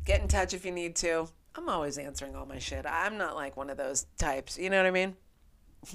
Get 0.05 0.21
in 0.21 0.29
touch 0.29 0.55
if 0.55 0.65
you 0.65 0.73
need 0.73 0.97
to. 0.97 1.29
I'm 1.55 1.69
always 1.69 1.97
answering 1.99 2.37
all 2.37 2.47
my 2.47 2.59
shit. 2.59 2.85
I'm 2.87 3.17
not 3.17 3.35
like 3.35 3.57
one 3.57 3.71
of 3.71 3.77
those 3.77 4.07
types. 4.19 4.59
You 4.59 4.71
know 4.71 4.79
what 4.79 4.87
I 4.87 4.91
mean? 4.91 5.17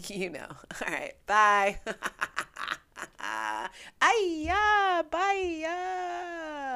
You 0.08 0.30
know. 0.30 0.48
All 0.48 0.88
right. 0.88 1.14
Bye. 1.26 1.80
Aya. 4.02 5.04
Bye. 5.12 6.68